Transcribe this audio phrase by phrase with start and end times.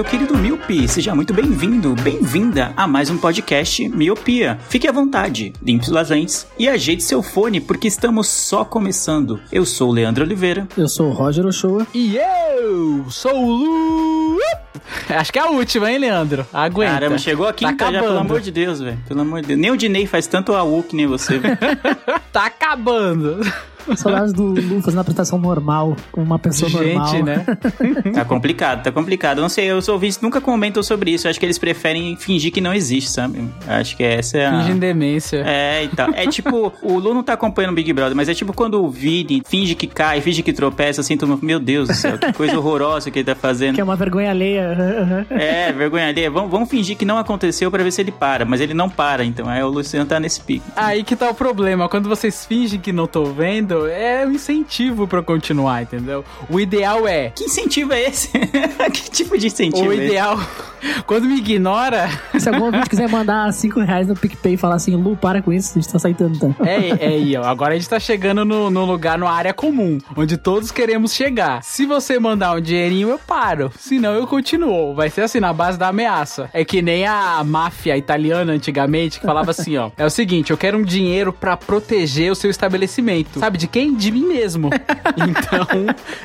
[0.00, 4.58] Meu querido Miopi, seja muito bem-vindo, bem-vinda a mais um podcast Miopia.
[4.70, 9.38] Fique à vontade, limpe suas lentes e ajeite seu fone, porque estamos só começando.
[9.52, 10.66] Eu sou o Leandro Oliveira.
[10.74, 11.86] Eu sou o Roger Ochoa.
[11.92, 14.38] E eu sou o Lu.
[15.06, 16.46] Acho que é a última, hein, Leandro?
[16.50, 16.92] Aguenta.
[16.94, 18.26] Caramba, chegou a quinta tá já, pelo acabando.
[18.26, 18.98] amor de Deus, velho.
[19.06, 19.60] Pelo amor de Deus.
[19.60, 21.58] Nem o Dinei faz tanto AU que nem você, velho.
[22.32, 23.40] Tá acabando.
[23.96, 27.06] Saudades do Lu fazendo a apresentação normal, com uma pessoa normal.
[27.08, 27.44] Gente, né?
[28.14, 29.40] Tá complicado, tá complicado.
[29.40, 31.28] Não sei, os ouvintes nunca comentam sobre isso.
[31.28, 33.44] Acho que eles preferem fingir que não existe, sabe?
[33.66, 34.60] Acho que essa é a.
[34.60, 35.42] Fingem demência.
[35.46, 36.10] É, então.
[36.14, 38.90] É tipo, o Lu não tá acompanhando o Big Brother, mas é tipo quando o
[38.90, 42.32] Vini finge que cai, finge que tropeça, assim, todo mundo, meu Deus do céu, que
[42.32, 43.74] coisa horrorosa que ele tá fazendo.
[43.74, 45.26] Que é uma vergonha alheia.
[45.30, 46.28] É, vergonha ali.
[46.28, 49.24] Vamos, vamos fingir que não aconteceu pra ver se ele para, mas ele não para,
[49.24, 49.48] então.
[49.48, 50.64] Aí o Luciano tá nesse pico.
[50.76, 51.88] Aí que tá o problema.
[51.88, 56.24] Quando vocês fingem que não tô vendo, é um incentivo pra eu continuar, entendeu?
[56.48, 57.30] O ideal é.
[57.30, 58.30] Que incentivo é esse?
[58.92, 60.04] que tipo de incentivo O é esse?
[60.06, 60.38] ideal.
[61.06, 62.08] Quando me ignora,
[62.38, 65.52] Se algum ouvinte quiser mandar 5 reais no PicPay e falar assim, Lu, para com
[65.52, 66.66] isso, a gente tá aceitando, tá?
[66.66, 67.44] É, é aí, ó.
[67.44, 71.62] Agora a gente tá chegando no, no lugar, numa área comum, onde todos queremos chegar.
[71.62, 73.70] Se você mandar um dinheirinho, eu paro.
[73.78, 74.94] Senão eu continuo.
[74.94, 76.48] Vai ser assim, na base da ameaça.
[76.52, 79.90] É que nem a máfia italiana antigamente, que falava assim, ó.
[79.98, 83.38] É o seguinte, eu quero um dinheiro pra proteger o seu estabelecimento.
[83.38, 83.94] Sabe de quem?
[83.94, 84.70] De mim mesmo.
[85.16, 85.66] Então,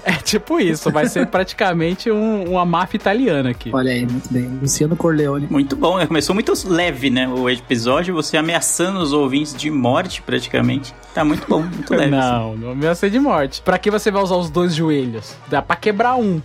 [0.04, 0.90] é tipo isso.
[0.92, 3.72] Vai ser praticamente um- uma máfia italiana aqui.
[3.74, 4.48] Olha aí, muito bem.
[4.62, 5.48] Luciano Corleone.
[5.50, 6.06] Muito bom, né?
[6.06, 7.28] Começou muito leve, né?
[7.28, 10.94] O episódio, você ameaçando os ouvintes de morte, praticamente.
[11.14, 12.16] Tá muito bom, muito leve.
[12.16, 12.30] assim.
[12.32, 13.62] Não, não vai ser de morte.
[13.64, 15.36] Pra que você vai usar os dois joelhos?
[15.50, 16.42] Dá pra quebrar um.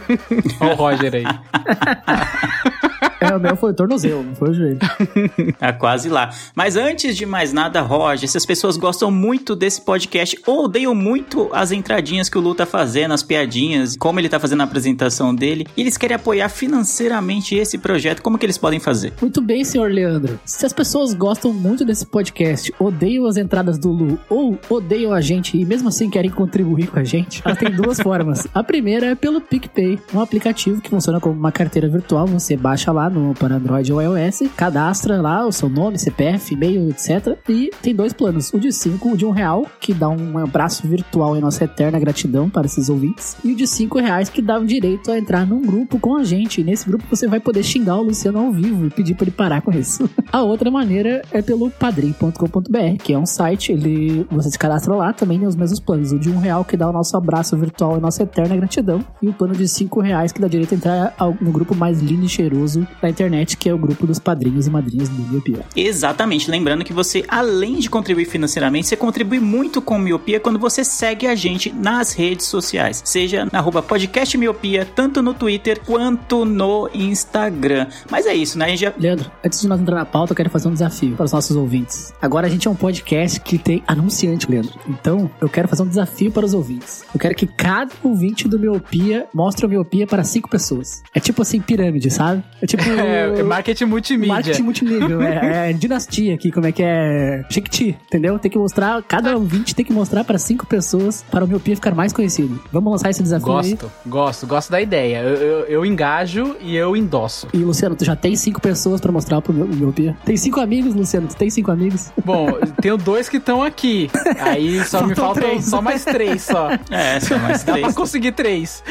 [0.60, 1.24] Olha o Roger aí.
[3.20, 4.78] É, o meu foi o tornozelo, não foi o joelho.
[5.58, 6.30] Tá quase lá.
[6.54, 10.94] Mas antes de mais nada, Roger, se as pessoas gostam muito desse podcast ou odeiam
[10.94, 14.64] muito as entradinhas que o Lu tá fazendo, as piadinhas, como ele tá fazendo a
[14.64, 19.12] apresentação dele, e eles querem apoiar financeiramente esse projeto, como que eles podem fazer?
[19.20, 20.38] Muito bem, senhor Leandro.
[20.44, 25.20] Se as pessoas gostam muito desse podcast, odeiam as entradas do Lu ou odeiam a
[25.20, 28.46] gente e mesmo assim querem contribuir com a gente, elas têm duas formas.
[28.52, 32.26] A primeira é pelo PicPay, um aplicativo que funciona como uma carteira virtual.
[32.26, 36.88] Você baixa lá no para Android ou iOS, cadastra lá o seu nome, CPF, e-mail,
[36.90, 37.38] etc.
[37.48, 40.86] E tem dois planos: o de 5, o de um real, que dá um abraço
[40.86, 44.58] virtual em nossa eterna gratidão para esses ouvintes, e o de 5 reais, que dá
[44.58, 46.60] o direito a entrar num grupo com a gente.
[46.60, 49.30] E nesse grupo você vai poder xingar o Luciano ao vivo e pedir para ele
[49.32, 50.08] parar com isso.
[50.32, 55.12] A outra maneira é pelo padrim.com.br, que é um site, ele você se cadastra lá,
[55.12, 56.12] também tem os mesmos planos.
[56.12, 59.28] O de um real que dá o nosso abraço virtual e nossa eterna gratidão, e
[59.28, 62.28] o plano de cinco reais que dá direito a entrar no grupo mais lindo e
[62.28, 65.64] cheiroso da internet, que é o grupo dos padrinhos e madrinhas do Miopia.
[65.74, 70.84] Exatamente, lembrando que você, além de contribuir financeiramente, você contribui muito com Miopia quando você
[70.84, 76.44] segue a gente nas redes sociais, seja na arroba podcast Miopia, tanto no Twitter quanto
[76.44, 77.86] no Instagram.
[78.10, 78.66] Mas é isso, né?
[78.66, 81.16] A gente já Leandro, antes de nós entrar na pauta, eu quero fazer um desafio
[81.16, 82.12] para os nossos ouvintes.
[82.20, 84.78] Agora a gente é um podcast que tem anunciante, Leandro.
[84.88, 87.04] Então, eu quero fazer um desafio para os ouvintes.
[87.12, 91.02] Eu quero que cada ouvinte do Miopia mostre o Miopia para cinco pessoas.
[91.14, 92.42] É tipo assim, pirâmide, sabe?
[92.60, 92.82] É tipo...
[92.90, 94.34] É, é marketing multimídia.
[94.34, 97.44] Marketing multinível, é, é dinastia aqui, como é que é?
[97.48, 98.38] Jequiti, entendeu?
[98.38, 101.94] Tem que mostrar, cada ouvinte tem que mostrar para cinco pessoas para o Miopia ficar
[101.94, 102.60] mais conhecido.
[102.72, 103.70] Vamos lançar esse desafio aí?
[103.70, 105.18] Gosto, gosto, gosto da ideia.
[105.22, 107.48] Eu, eu, eu engajo e eu endosso.
[107.52, 110.16] E Luciano, tu já tem cinco pessoas pra mostrar pro meu, Miopia?
[110.24, 111.26] Tem cinco amigos, Luciano?
[111.28, 112.10] Tu tem cinco amigos?
[112.24, 114.10] Bom, tenho dois que estão aqui.
[114.40, 115.64] Aí só me Faltam três.
[115.64, 116.70] só mais três só.
[116.90, 117.94] É, são mais Dá pra três.
[117.94, 118.82] conseguir três.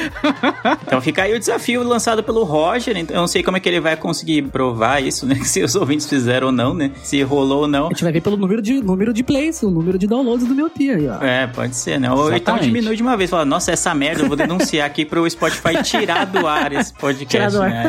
[0.85, 2.97] Então fica aí o desafio lançado pelo Roger.
[2.97, 5.35] Então eu não sei como é que ele vai conseguir provar isso, né?
[5.45, 6.91] Se os ouvintes fizeram ou não, né?
[7.03, 7.85] Se rolou ou não.
[7.87, 10.53] A gente vai ver pelo número de, número de plays, o número de downloads do
[10.53, 11.23] Miopia aí, ó.
[11.23, 12.11] É, pode ser, né?
[12.11, 13.29] Ou então diminui de uma vez.
[13.29, 17.55] Fala, nossa, essa merda, eu vou denunciar aqui pro Spotify tirar do ar esse podcast,
[17.57, 17.69] do ar.
[17.69, 17.85] né?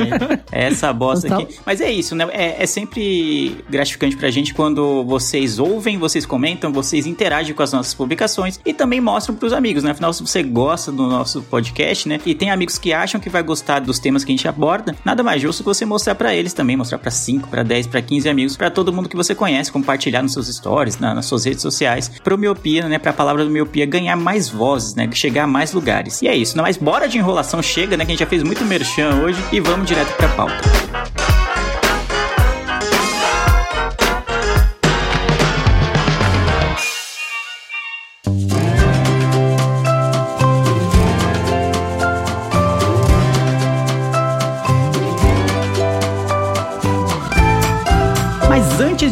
[0.52, 1.56] Aí, essa bosta Então- aqui.
[1.64, 2.26] Mas é isso, né?
[2.32, 7.72] É, é sempre gratificante pra gente quando vocês ouvem, vocês comentam, vocês interagem com as
[7.72, 9.92] nossas publicações e também mostram pros amigos, né?
[9.92, 12.20] Afinal, se você gosta do nosso podcast, né?
[12.26, 15.22] E tem amigos que acham que vai gostar dos temas que a gente aborda, nada
[15.22, 18.28] mais justo que você mostrar pra eles também, mostrar pra 5, pra 10, pra 15
[18.28, 21.62] amigos, pra todo mundo que você conhece, compartilhar nos seus stories, na- nas suas redes
[21.62, 25.72] sociais, pro miopia, né, pra palavra do miopia ganhar mais vozes, né, chegar a mais
[25.72, 26.20] lugares.
[26.22, 28.42] E é isso, não, mas bora de enrolação, chega, né, que a gente já fez
[28.42, 31.35] muito merchan hoje e vamos direto pra pauta.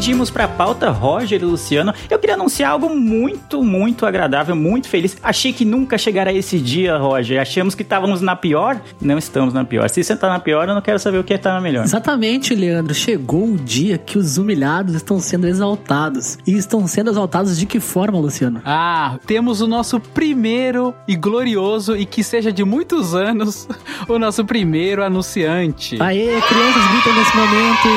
[0.06, 5.16] Irmos pra pauta, Roger e Luciano, eu queria anunciar algo muito, muito agradável, muito feliz.
[5.22, 7.40] Achei que nunca chegaria esse dia, Roger.
[7.40, 8.78] Achamos que estávamos na pior.
[9.00, 9.88] Não estamos na pior.
[9.88, 11.84] Se você tá na pior, eu não quero saber o que é estar na melhor.
[11.84, 12.94] Exatamente, Leandro.
[12.94, 16.36] Chegou o dia que os humilhados estão sendo exaltados.
[16.46, 18.60] E estão sendo exaltados de que forma, Luciano?
[18.62, 23.66] Ah, temos o nosso primeiro e glorioso e que seja de muitos anos,
[24.06, 25.96] o nosso primeiro anunciante.
[25.98, 27.88] Aê, crianças gritam nesse momento.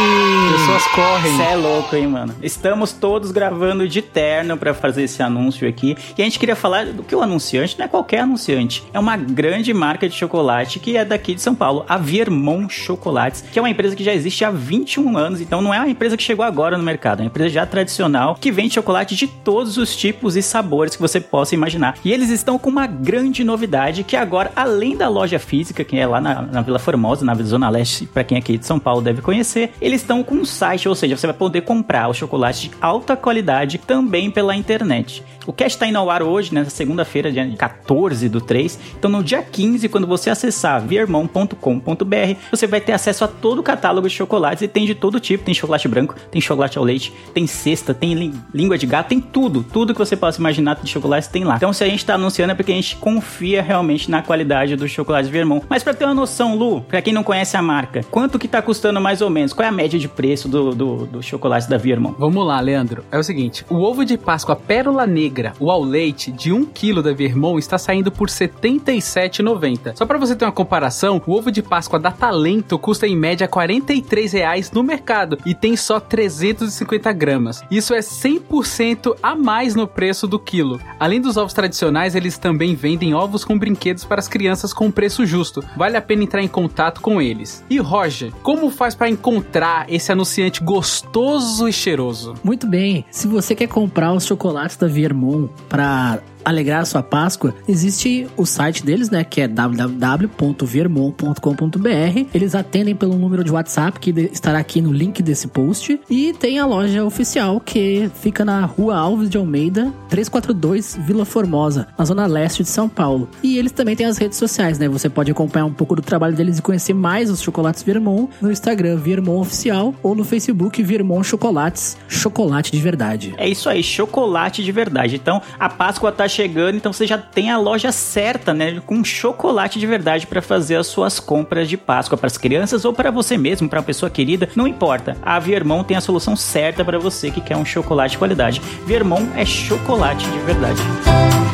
[0.58, 1.36] Pessoas correm.
[1.36, 2.36] Você é louco, hein, mano?
[2.42, 5.96] Estamos todos gravando de terno pra fazer esse anúncio aqui.
[6.18, 8.84] E a gente queria falar do que o anunciante não é qualquer anunciante.
[8.94, 13.44] É uma grande marca de chocolate que é daqui de São Paulo, a Viermont Chocolates,
[13.52, 15.42] que é uma empresa que já existe há 21 anos.
[15.42, 18.36] Então não é uma empresa que chegou agora no mercado, é uma empresa já tradicional
[18.36, 21.98] que vende chocolate de todos os tipos e sabores que você possa imaginar.
[22.04, 26.06] E eles estão com uma grande novidade que agora, além da loja física, que é
[26.06, 29.02] lá na, na Vila Formosa, na Zona Leste, pra quem é aqui de São Paulo
[29.02, 32.70] deve conhecer, eles estão com um site, ou seja, você vai poder comprar o chocolate
[32.70, 35.24] de alta qualidade também pela internet.
[35.46, 38.78] O cast está indo ao ar hoje, nessa segunda-feira, dia 14 do 3.
[39.00, 43.64] Então, no dia 15, quando você acessar viermão.com.br, você vai ter acesso a todo o
[43.64, 45.44] catálogo de chocolates e tem de todo tipo.
[45.46, 49.22] Tem chocolate branco, tem chocolate ao leite, tem cesta, tem lí- língua de gato, tem
[49.22, 49.64] tudo.
[49.64, 51.56] Tudo que você possa imaginar de chocolate tem lá.
[51.56, 54.88] Então, se a gente está anunciando é porque a gente confia realmente na qualidade do
[54.88, 55.66] chocolate Viermont.
[55.70, 58.62] Mas para ter uma noção, Lu, para quem não conhece a marca, quanto que tá
[58.62, 59.54] custando mais ou menos?
[59.54, 62.16] Qual é a média de preço do, do, do chocolate da Viermont?
[62.18, 63.04] Vamos lá, Leandro.
[63.12, 67.02] É o seguinte: o ovo de Páscoa Pérola Negra, o ao leite, de 1 kg
[67.02, 69.96] da Vermont está saindo por R$ 77,90.
[69.96, 73.48] Só para você ter uma comparação, o ovo de Páscoa da Talento custa em média
[73.48, 77.64] 43 reais no mercado e tem só 350 gramas.
[77.70, 80.80] Isso é 100% a mais no preço do quilo.
[81.00, 85.26] Além dos ovos tradicionais, eles também vendem ovos com brinquedos para as crianças com preço
[85.26, 85.64] justo.
[85.76, 87.64] Vale a pena entrar em contato com eles.
[87.70, 92.36] E Roger, como faz para encontrar esse anunciante gostoso e cheiroso?
[92.44, 93.06] Muito bem.
[93.12, 98.86] Se você quer comprar os chocolates da Viermont para alegrar sua Páscoa, existe o site
[98.86, 102.28] deles, né, que é www.viermont.com.br.
[102.34, 106.58] Eles atendem pelo número de WhatsApp que estará aqui no link desse post e tem
[106.58, 112.26] a loja oficial que fica na Rua Alves de Almeida, 342, Vila Formosa, na zona
[112.26, 113.28] leste de São Paulo.
[113.44, 114.88] E eles também têm as redes sociais, né?
[114.88, 118.50] Você pode acompanhar um pouco do trabalho deles e conhecer mais os chocolates Viermont no
[118.50, 123.36] Instagram Viermont Oficial ou no Facebook Viermont Chocolates, chocolate de verdade.
[123.38, 125.18] É isso aí, chocolate de verdade.
[125.18, 129.80] Então, a Páscoa tá chegando, então você já tem a loja certa, né, com chocolate
[129.80, 133.38] de verdade para fazer as suas compras de Páscoa para as crianças ou para você
[133.38, 135.18] mesmo, para uma pessoa querida, não importa.
[135.24, 138.62] A Viermont tem a solução certa para você que quer um chocolate de qualidade.
[138.86, 141.47] Viermont é chocolate de verdade.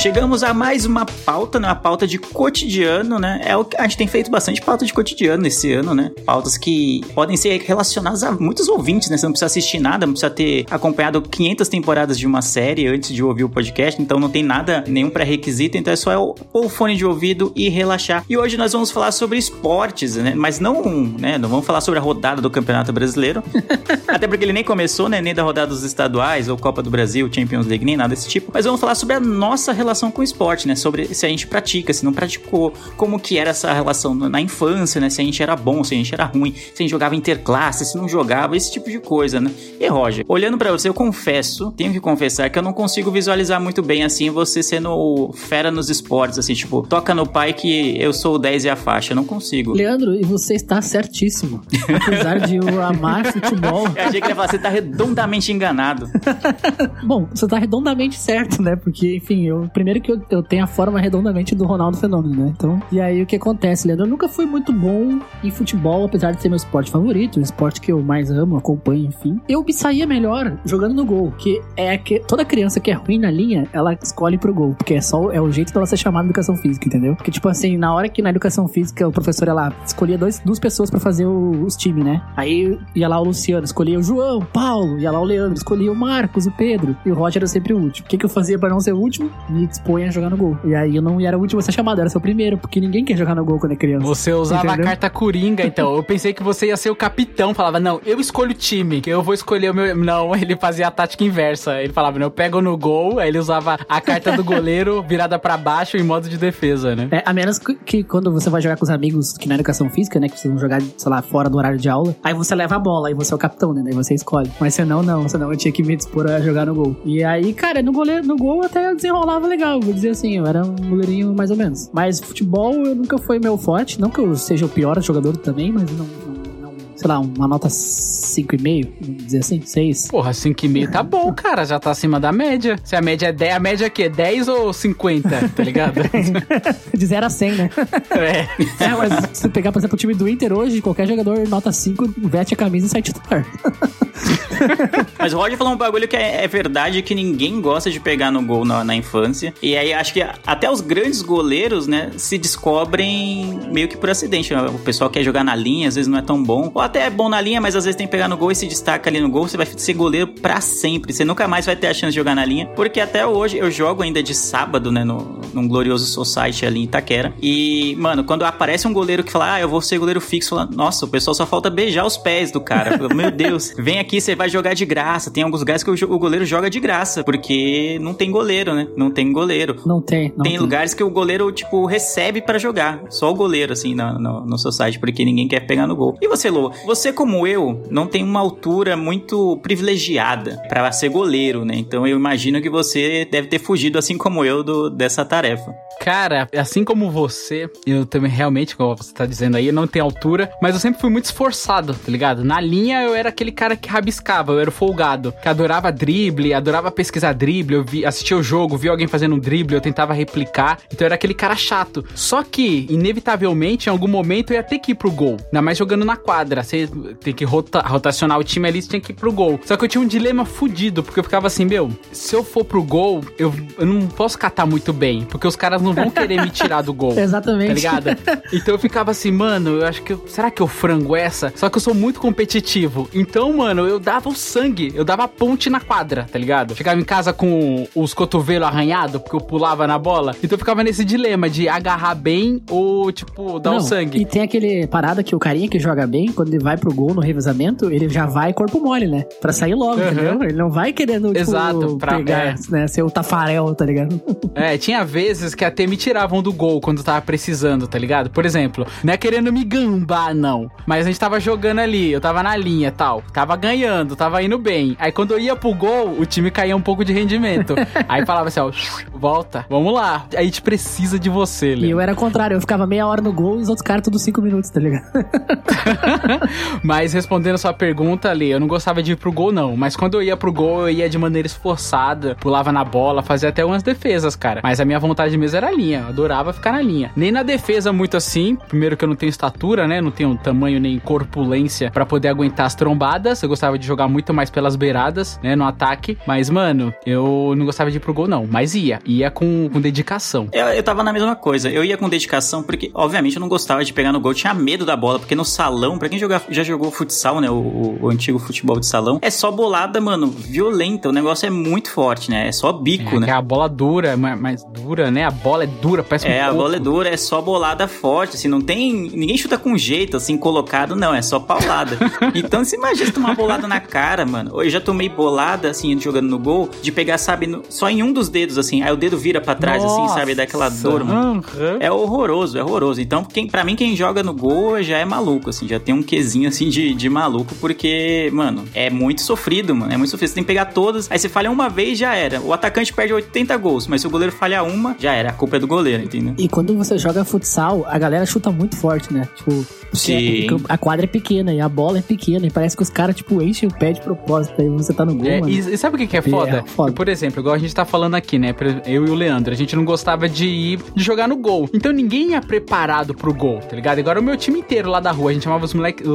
[0.00, 1.68] Chegamos a mais uma pauta, né?
[1.68, 3.42] Uma pauta de cotidiano, né?
[3.44, 6.10] É o que a gente tem feito bastante pauta de cotidiano esse ano, né?
[6.24, 9.18] Pautas que podem ser relacionadas a muitos ouvintes, né?
[9.18, 13.12] Você não precisa assistir nada, não precisa ter acompanhado 500 temporadas de uma série antes
[13.12, 16.96] de ouvir o podcast, então não tem nada, nenhum pré-requisito, então é só o, fone
[16.96, 18.24] de ouvido e relaxar.
[18.26, 20.32] E hoje nós vamos falar sobre esportes, né?
[20.34, 21.36] Mas não, né?
[21.36, 23.42] Não vamos falar sobre a rodada do Campeonato Brasileiro,
[24.08, 25.20] até porque ele nem começou, né?
[25.20, 28.50] Nem da rodada dos estaduais, ou Copa do Brasil, Champions League, nem nada desse tipo.
[28.54, 30.76] Mas vamos falar sobre a nossa relação com o esporte, né?
[30.76, 35.00] Sobre se a gente pratica, se não praticou, como que era essa relação na infância,
[35.00, 35.10] né?
[35.10, 37.84] Se a gente era bom, se a gente era ruim, se a gente jogava interclasse,
[37.84, 39.50] se não jogava, esse tipo de coisa, né?
[39.80, 43.60] E Roger, olhando pra você, eu confesso, tenho que confessar que eu não consigo visualizar
[43.60, 48.12] muito bem assim você sendo fera nos esportes, assim, tipo, toca no pai que eu
[48.12, 49.72] sou o 10 e a faixa, eu não consigo.
[49.72, 51.62] Leandro, e você está certíssimo.
[52.02, 53.86] Apesar de eu amar futebol.
[53.96, 56.08] Eu achei que ele ia falar, você tá redondamente enganado.
[57.04, 58.76] Bom, você tá redondamente certo, né?
[58.76, 62.52] Porque, enfim, eu, primeiro que eu, eu tenho a forma redondamente do Ronaldo Fenômeno, né?
[62.54, 64.04] Então, e aí o que acontece, Leandro?
[64.04, 67.80] Eu nunca fui muito bom em futebol, apesar de ser meu esporte favorito, o esporte
[67.80, 69.40] que eu mais amo, acompanho, enfim.
[69.48, 73.18] Eu me saía melhor jogando no gol, que é que toda criança que é ruim
[73.18, 76.26] na linha, ela escolhe pro gol, porque é só é o jeito dela ser chamada
[76.26, 77.16] educação física, entendeu?
[77.16, 80.40] Porque, tipo assim, na hora que na educação física o professor ia lá, escolhia dois,
[80.44, 82.20] duas pessoas pra fazer o- os times, né?
[82.36, 85.90] Aí ia lá o Luciano, escolhia o João, o Paulo, ia lá o Leandro, escolhia
[85.90, 88.06] o Marcos, o Pedro, e o Roger era sempre o último.
[88.06, 89.30] O que, que eu fazia pra não ser o último?
[89.48, 90.58] Me disponha a jogar no gol.
[90.64, 93.04] E aí eu não era o último a ser chamado, era o primeiro, porque ninguém
[93.04, 94.04] quer jogar no gol quando é criança.
[94.04, 94.84] Você usava Entendeu?
[94.84, 95.96] a carta coringa, então.
[95.96, 97.54] Eu pensei que você ia ser o capitão.
[97.54, 99.96] Falava, não, eu escolho o time, que eu vou escolher o meu.
[99.96, 101.80] Não, ele fazia a tática inversa.
[101.80, 105.38] Ele falava, não, eu pego no gol, aí ele usava a carta do goleiro virada
[105.38, 107.08] pra baixo em modo de defesa, né?
[107.10, 109.88] É, a menos que, que quando você vai jogar com os amigos, que na educação
[109.88, 110.28] física, né?
[110.28, 112.78] Que vocês vão jogar, sei lá, fora do horário de aula, aí você leva a
[112.78, 113.82] bola, aí você é o capitão, né?
[113.84, 114.50] Daí você escolhe.
[114.60, 116.96] Mas senão, não, senão eu tinha que me dispor a jogar no gol.
[117.04, 120.64] E aí, cara, no, goleiro, no gol até desenrolava legal, vou dizer assim, eu era
[120.64, 121.90] um goleirinho mais ou menos.
[121.92, 125.72] Mas futebol eu nunca foi meu forte, não que eu seja o pior jogador também,
[125.72, 126.06] mas não.
[126.06, 130.08] não, não sei lá, uma nota 5,5, vamos dizer assim, 6.
[130.08, 131.64] Porra, 5,5 tá bom, cara.
[131.64, 132.78] Já tá acima da média.
[132.84, 134.08] Se a média é 10, a média é o quê?
[134.08, 136.00] 10 ou 50, tá ligado?
[136.94, 137.70] De 0 a 100, né?
[138.10, 138.84] é.
[138.84, 142.14] É, mas se pegar, por exemplo, o time do Inter hoje, qualquer jogador nota 5,
[142.18, 143.46] veste a camisa e sai titular.
[145.18, 148.30] Mas o Roger falou um bagulho que é, é verdade que ninguém gosta de pegar
[148.30, 149.54] no gol na, na infância.
[149.62, 154.54] E aí acho que até os grandes goleiros, né, se descobrem meio que por acidente.
[154.54, 156.70] O pessoal quer jogar na linha, às vezes não é tão bom.
[156.74, 158.54] Ou até é bom na linha, mas às vezes tem que pegar no gol e
[158.54, 159.48] se destaca ali no gol.
[159.48, 161.12] Você vai ser goleiro pra sempre.
[161.12, 162.66] Você nunca mais vai ter a chance de jogar na linha.
[162.76, 166.84] Porque até hoje eu jogo ainda de sábado, né, no, num glorioso society ali em
[166.84, 167.32] Itaquera.
[167.40, 170.68] E, mano, quando aparece um goleiro que fala, ah, eu vou ser goleiro fixo, fala,
[170.72, 172.98] nossa, o pessoal só falta beijar os pés do cara.
[173.00, 175.30] Eu, Meu Deus, vem aqui, você vai jogar de graça.
[175.30, 178.88] Tem alguns lugares que o, goleiro joga de graça, porque não tem goleiro, né?
[178.96, 179.76] Não tem goleiro.
[179.84, 183.02] Não tem, não tem lugares que o goleiro, tipo, recebe pra jogar.
[183.10, 186.16] Só o goleiro, assim, no, no, no seu site, porque ninguém quer pegar no gol.
[186.20, 186.72] E você, Lô?
[186.86, 191.74] Você, como eu, não tem uma altura muito privilegiada pra ser goleiro, né?
[191.76, 195.74] Então eu imagino que você deve ter fugido, assim como eu, do, dessa tarefa.
[196.10, 200.04] Cara, assim como você, eu também realmente, como você tá dizendo aí, eu não tenho
[200.04, 202.42] altura, mas eu sempre fui muito esforçado, tá ligado?
[202.42, 206.90] Na linha eu era aquele cara que rabiscava, eu era folgado, que adorava drible, adorava
[206.90, 210.78] pesquisar drible, eu vi, assistia o jogo, vi alguém fazendo um drible, eu tentava replicar,
[210.92, 212.04] então eu era aquele cara chato.
[212.12, 215.78] Só que, inevitavelmente, em algum momento eu ia ter que ir pro gol, ainda mais
[215.78, 216.88] jogando na quadra, você
[217.20, 219.60] tem que rota- rotacionar o time ali, você tinha que ir pro gol.
[219.64, 222.64] Só que eu tinha um dilema fudido, porque eu ficava assim, meu, se eu for
[222.64, 226.40] pro gol, eu, eu não posso catar muito bem, porque os caras não vão querer
[226.42, 227.18] me tirar do gol.
[227.18, 227.68] Exatamente.
[227.68, 228.10] Tá ligado?
[228.52, 230.12] Então eu ficava assim, mano, eu acho que.
[230.12, 231.52] eu- será que eu frango essa?
[231.56, 233.08] Só que eu sou muito competitivo.
[233.14, 236.74] Então, mano, eu dava o sangue, eu dava a ponte na quadra, tá ligado?
[236.74, 240.34] Chegava em casa com os cotovelos arranhados, porque eu pulava na bola.
[240.42, 244.20] Então eu ficava nesse dilema de agarrar bem ou, tipo, dar o Não, sangue.
[244.20, 247.14] E tem aquele parada que o carinha que joga bem, quando ele vai pro gol
[247.14, 249.24] no revezamento, ele já vai corpo mole, né?
[249.40, 250.06] Pra sair logo, Uhum.
[250.08, 250.42] entendeu?
[250.42, 252.54] Ele não vai querendo, tipo, Exato, pra- pegar, é.
[252.70, 252.86] né?
[252.86, 254.20] Ser o Tafarel, tá ligado?
[254.54, 258.30] É, tinha vezes que até me tiravam do gol quando tava precisando, tá ligado?
[258.30, 260.70] Por exemplo, não é querendo me gambar, não.
[260.86, 263.22] Mas a gente tava jogando ali, eu tava na linha e tal.
[263.32, 264.96] Tava ganhando, tava indo bem.
[264.98, 267.74] Aí quando eu ia pro gol, o time caía um pouco de rendimento.
[268.08, 268.70] Aí falava assim, ó,
[269.12, 270.26] volta, vamos lá.
[270.36, 271.90] A gente precisa de você, E Léo.
[271.92, 274.40] eu era contrário, eu ficava meia hora no gol e os outros caras tudo cinco
[274.42, 275.04] minutos, tá ligado?
[276.82, 279.76] Mas respondendo a sua pergunta ali, eu não gostava de ir pro gol, não.
[279.76, 283.48] Mas quando eu ia pro gol, eu ia de maneira esforçada, pulava na bola, fazia
[283.48, 284.60] até umas defesas, cara.
[284.62, 286.00] Mas a minha vontade mesmo era a linha.
[286.00, 287.10] Eu adorava ficar na linha.
[287.16, 288.56] Nem na defesa muito assim.
[288.68, 290.00] Primeiro que eu não tenho estatura, né?
[290.00, 293.42] Não tenho tamanho nem corpulência pra poder aguentar as trombadas.
[293.42, 295.54] Eu gostava de jogar muito mais pelas beiradas, né?
[295.56, 296.18] No ataque.
[296.26, 298.46] Mas, mano, eu não gostava de ir pro gol, não.
[298.50, 298.98] Mas ia.
[299.04, 300.48] Ia com, com dedicação.
[300.52, 301.68] Eu, eu tava na mesma coisa.
[301.70, 304.32] Eu ia com dedicação, porque, obviamente, eu não gostava de pegar no gol.
[304.32, 307.50] Eu tinha medo da bola, porque no salão, pra quem joga, já jogou futsal, né?
[307.50, 311.08] O, o- o antigo futebol de salão, é só bolada, mano, violenta.
[311.08, 312.48] O negócio é muito forte, né?
[312.48, 313.26] É só bico, É, né?
[313.26, 315.24] que a bola dura, ma- mais dura, né?
[315.24, 316.56] A bola é dura, parece um É, a coco.
[316.58, 318.92] bola é dura, é só bolada forte, assim, não tem.
[319.10, 321.96] Ninguém chuta com jeito, assim, colocado, não, é só paulada.
[322.34, 324.62] então, você imagina tomar uma bolada na cara, mano.
[324.62, 328.12] Eu já tomei bolada, assim, jogando no gol, de pegar, sabe, no- só em um
[328.12, 331.42] dos dedos, assim, aí o dedo vira pra trás, assim, sabe, daquela dor, mano.
[331.58, 331.76] Aham.
[331.80, 333.00] É horroroso, é horroroso.
[333.00, 336.02] Então, quem, pra mim, quem joga no gol já é maluco, assim, já tem um
[336.02, 340.28] quesinho, assim, de, de maluco, porque, mano, é muito sofrido, mano, é muito sofrido.
[340.28, 342.40] Você tem que pegar todas, aí você falha uma vez, já era.
[342.40, 345.30] O atacante perde 80 gols, mas se o goleiro falhar uma, já era.
[345.30, 346.34] A culpa é do goleiro, entendeu?
[346.38, 349.28] E quando você joga futsal, a galera chuta muito forte, né?
[349.36, 350.46] Tipo, Sim.
[350.68, 353.42] A quadra é pequena e a bola é pequena e parece que os caras, tipo,
[353.42, 355.52] enchem o pé de propósito aí você tá no gol, É, mano.
[355.52, 356.58] e, e sabe o que, que é foda?
[356.58, 356.92] É, foda.
[356.92, 358.54] Por exemplo, igual a gente tá falando aqui, né?
[358.86, 361.68] Eu e o Leandro, a gente não gostava de ir de jogar no gol.
[361.74, 363.98] Então ninguém ia preparado pro gol, tá ligado?
[363.98, 366.06] Agora o meu time inteiro lá da rua, a gente chamava os moleques,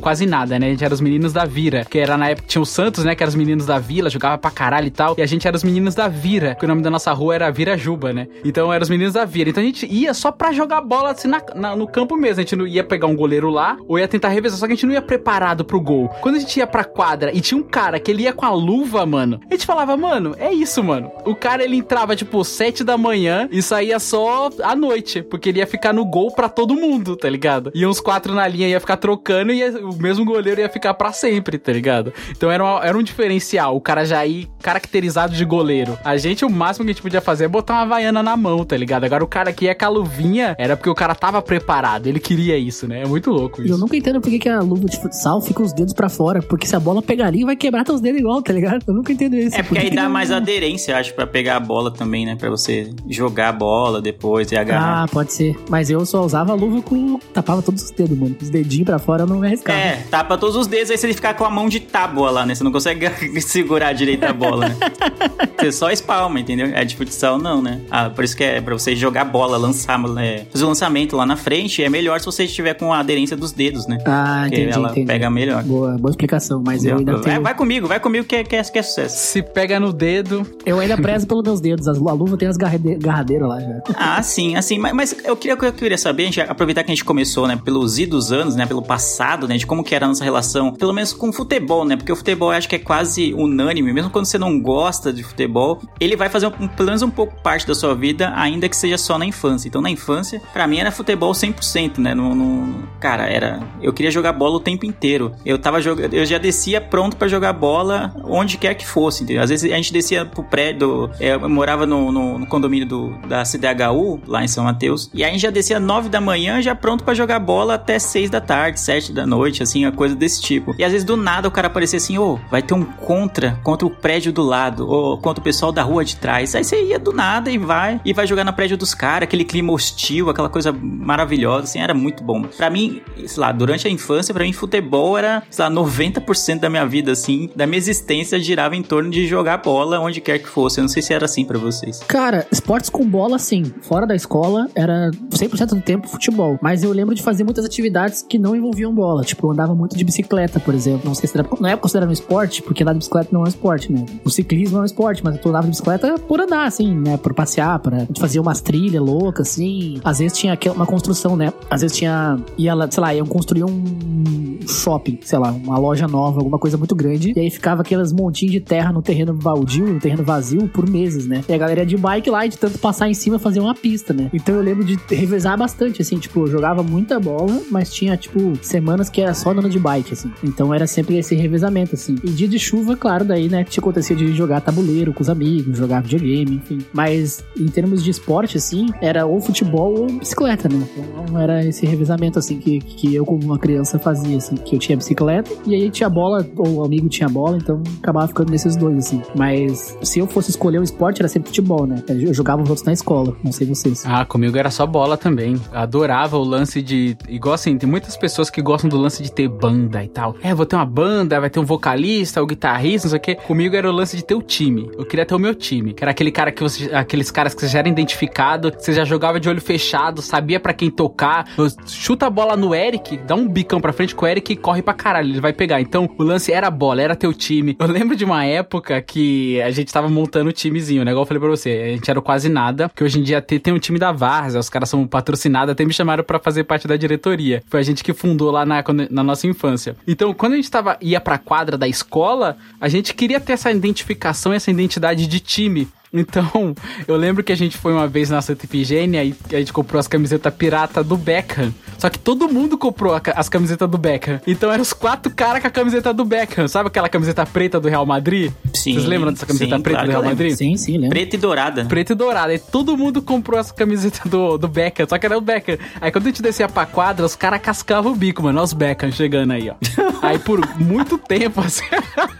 [0.00, 0.66] quase nada, né?
[0.66, 3.14] A gente era os meninos da Vira, que era na época tinha o Santos, né?
[3.14, 5.14] Que eram os meninos da Vila, jogava pra caralho e tal.
[5.18, 7.50] E a gente era os meninos da Vira, que o nome da nossa rua era
[7.50, 8.26] Vira Juba, né?
[8.44, 9.50] Então eram os meninos da Vira.
[9.50, 12.40] Então a gente ia só pra jogar bola assim na- na- no campo mesmo.
[12.40, 14.74] A gente não ia pegar um goleiro lá ou ia tentar revezar, só que a
[14.76, 16.08] gente não ia preparado pro gol.
[16.20, 18.50] Quando a gente ia pra quadra e tinha um cara que ele ia com a
[18.50, 21.10] luva, mano, a gente falava, mano, é isso, mano.
[21.24, 25.58] O cara ele entrava tipo 7 da manhã e saía só à noite, porque ele
[25.58, 27.70] ia ficar no gol pra todo mundo, tá ligado?
[27.74, 31.12] E uns quatro na linha ia ficar trocando e o mesmo goleiro ia ficar pra
[31.12, 32.12] sempre, tá ligado?
[32.30, 35.98] Então era, uma- era um diferencial, o cara já ir caracterizado de goleiro.
[36.04, 38.64] A gente, o máximo que a gente podia fazer é botar uma vaiana na mão,
[38.68, 39.04] tá ligado?
[39.04, 42.20] Agora o cara que ia com a luvinha era porque o cara tava preparado, ele
[42.20, 43.02] queria isso, né?
[43.02, 43.78] É muito louco E eu isso.
[43.78, 46.42] nunca entendo por que, que a luva de futsal fica os dedos pra fora.
[46.42, 48.84] Porque se a bola pegar ali, vai quebrar teus dedos igual, tá ligado?
[48.86, 49.56] Eu nunca entendo isso.
[49.56, 52.26] É Por porque que aí que dá mais aderência, acho, pra pegar a bola também,
[52.26, 52.36] né?
[52.36, 55.04] Pra você jogar a bola depois e agarrar.
[55.04, 55.56] Ah, pode ser.
[55.70, 57.18] Mas eu só usava a luva com.
[57.32, 58.36] Tapava todos os dedos, mano.
[58.40, 59.78] Os dedinhos pra fora eu não me arriscava.
[59.78, 62.54] É, tapa todos os dedos, aí você ficar com a mão de tábua lá, né?
[62.54, 63.08] Você não consegue
[63.40, 64.76] segurar direito a bola, né?
[65.58, 66.68] Você só espalma, entendeu?
[66.72, 67.80] É de futsal, não, né?
[67.90, 71.24] Ah, por isso que é pra você jogar bola, lançar, é, fazer o lançamento lá
[71.26, 73.98] na frente, é melhor se você estiver com a aderência dos dedos, né?
[74.06, 75.06] Ah, Porque entendi, ela entendi.
[75.06, 75.62] pega melhor.
[75.62, 76.62] Boa, boa explicação.
[76.64, 77.42] Mas eu ainda É, tenho.
[77.42, 79.16] vai comigo, vai comigo que é, que é, que é sucesso.
[79.18, 81.86] Se pega no dedo, Eu ainda prezo pelos meus dedos.
[81.88, 83.80] As- A luva tem as garrade- garradeiras lá já.
[83.96, 86.94] Ah, sim, assim, mas, mas eu queria eu queria saber, a gente, aproveitar que a
[86.94, 90.08] gente começou, né, pelos idos anos, né, pelo passado, né, de como que era a
[90.08, 92.78] nossa relação, pelo menos com o futebol, né, porque o futebol eu acho que é
[92.78, 97.02] quase unânime, mesmo quando você não gosta de futebol, ele vai fazer um, pelo menos
[97.02, 99.68] um pouco parte da sua vida, ainda que seja só na infância.
[99.68, 104.10] Então, na infância, pra mim era futebol 100%, né, no, no- cara, era, eu queria
[104.10, 105.32] jogar bola o tempo inteiro.
[105.44, 109.42] Eu tava jogando, eu já descia pronto pra jogar bola onde quer que fosse, entendeu?
[109.42, 113.10] Às vezes a gente descia pro prédio, é, eu morava no, no- no condomínio do,
[113.28, 116.60] da CDHU, lá em São Mateus, e aí a gente já descia 9 da manhã,
[116.62, 120.14] já pronto pra jogar bola até 6 da tarde, 7 da noite, assim, uma coisa
[120.14, 120.74] desse tipo.
[120.78, 123.86] E às vezes do nada o cara aparecia assim, ô, vai ter um contra, contra
[123.86, 126.54] o prédio do lado, ou contra o pessoal da rua de trás.
[126.54, 129.44] Aí você ia do nada e vai, e vai jogar no prédio dos caras, aquele
[129.44, 132.42] clima hostil, aquela coisa maravilhosa, assim, era muito bom.
[132.42, 136.70] Pra mim, sei lá, durante a infância, pra mim futebol era, sei lá, 90% da
[136.70, 140.48] minha vida, assim, da minha existência girava em torno de jogar bola onde quer que
[140.48, 140.78] fosse.
[140.78, 142.00] Eu não sei se era assim pra vocês.
[142.06, 143.72] Cara, esportes com bola, sim.
[143.82, 146.58] Fora da escola, era 100% do tempo futebol.
[146.62, 149.22] Mas eu lembro de fazer muitas atividades que não envolviam bola.
[149.22, 151.02] Tipo, eu andava muito de bicicleta, por exemplo.
[151.04, 153.44] Não sei se era, não é considerado um esporte, porque andar de bicicleta não é
[153.44, 154.04] um esporte, né?
[154.24, 157.16] O ciclismo é um esporte, mas eu andava de bicicleta por andar, assim, né?
[157.16, 160.00] Por passear, para fazer umas trilhas loucas, assim.
[160.04, 161.52] Às vezes tinha uma construção, né?
[161.70, 166.38] Às vezes tinha, ia sei lá, iam construir um shopping, sei lá, uma loja nova,
[166.38, 167.32] alguma coisa muito grande.
[167.34, 171.26] E aí ficava aqueles montinhos de terra no terreno baldio, no terreno vazio, por meses,
[171.26, 171.42] né?
[171.48, 174.30] E a galera de bike lá de tanto passar em cima fazia uma pista, né?
[174.32, 178.58] Então eu lembro de revezar bastante, assim, tipo, eu jogava muita bola, mas tinha, tipo,
[178.62, 180.30] semanas que era só andando de bike, assim.
[180.44, 182.16] Então era sempre esse revezamento, assim.
[182.22, 185.78] E dia de chuva, claro, daí, né, que acontecia de jogar tabuleiro com os amigos,
[185.78, 186.78] jogar videogame, enfim.
[186.92, 190.86] Mas em termos de esporte, assim, era ou futebol ou bicicleta, né?
[190.96, 194.78] Então era esse revezamento, assim, que, que eu, como uma criança, fazia, assim, que eu
[194.78, 198.76] tinha bicicleta e aí tinha bola, ou o amigo tinha bola, então acabava ficando nesses
[198.76, 199.22] dois, assim.
[199.34, 202.02] Mas se eu fosse escolher um esporte, era sempre futebol, né?
[202.08, 204.04] Eu jogava os outros na escola, não sei vocês.
[204.06, 205.60] Ah, comigo era só bola também.
[205.72, 207.16] Adorava o lance de.
[207.28, 210.34] Igual assim, tem muitas pessoas que gostam do lance de ter banda e tal.
[210.42, 213.34] É, vou ter uma banda, vai ter um vocalista, o guitarrista, não sei o quê.
[213.34, 214.90] Comigo era o lance de ter o time.
[214.96, 215.92] Eu queria ter o meu time.
[215.92, 216.94] Que era aquele cara que você.
[216.94, 220.90] Aqueles caras que já era identificado, você já jogava de olho fechado, sabia pra quem
[220.90, 221.46] tocar.
[221.86, 224.82] Chuta a bola no Eric, dá um bicão pra frente com o Eric e corre
[224.82, 225.80] pra caralho, ele vai pegar.
[225.80, 227.76] Então, o lance era a bola, era teu time.
[227.78, 231.10] Eu lembro de uma época que a gente tava montando o timezinho, né?
[231.10, 233.72] Igual eu falei pra você, a gente era quase nada, que hoje em dia tem,
[233.72, 236.96] um time da Várzea, os caras são patrocinados, até me chamaram pra fazer parte da
[236.96, 237.62] diretoria.
[237.68, 239.96] Foi a gente que fundou lá na, na nossa infância.
[240.06, 243.70] Então, quando a gente tava, ia pra quadra da escola, a gente queria ter essa
[243.70, 245.88] identificação, essa identidade de time.
[246.12, 246.74] Então,
[247.06, 250.00] eu lembro que a gente foi uma vez na Santa Ifigênia e a gente comprou
[250.00, 251.72] as camisetas pirata do Beckham.
[251.98, 254.40] Só que todo mundo comprou a as camisetas do Beckham.
[254.46, 256.66] Então eram os quatro caras com a camiseta do Beckham.
[256.66, 258.52] Sabe aquela camiseta preta do Real Madrid?
[258.72, 260.24] Sim, Vocês lembram dessa camiseta sim, preta claro do Real.
[260.24, 260.54] Madrid?
[260.54, 261.10] Sim, sim, lembro.
[261.10, 261.84] Preta e dourada.
[261.84, 262.52] Preto e dourado.
[262.52, 265.76] Aí todo mundo comprou as camisetas do, do Beckham, só que era o Beckham.
[266.00, 268.58] Aí quando a gente descia pra quadra, os caras cascavam o bico, mano.
[268.58, 269.74] Olha os Beckham chegando aí, ó.
[270.22, 271.84] Aí por muito tempo, assim,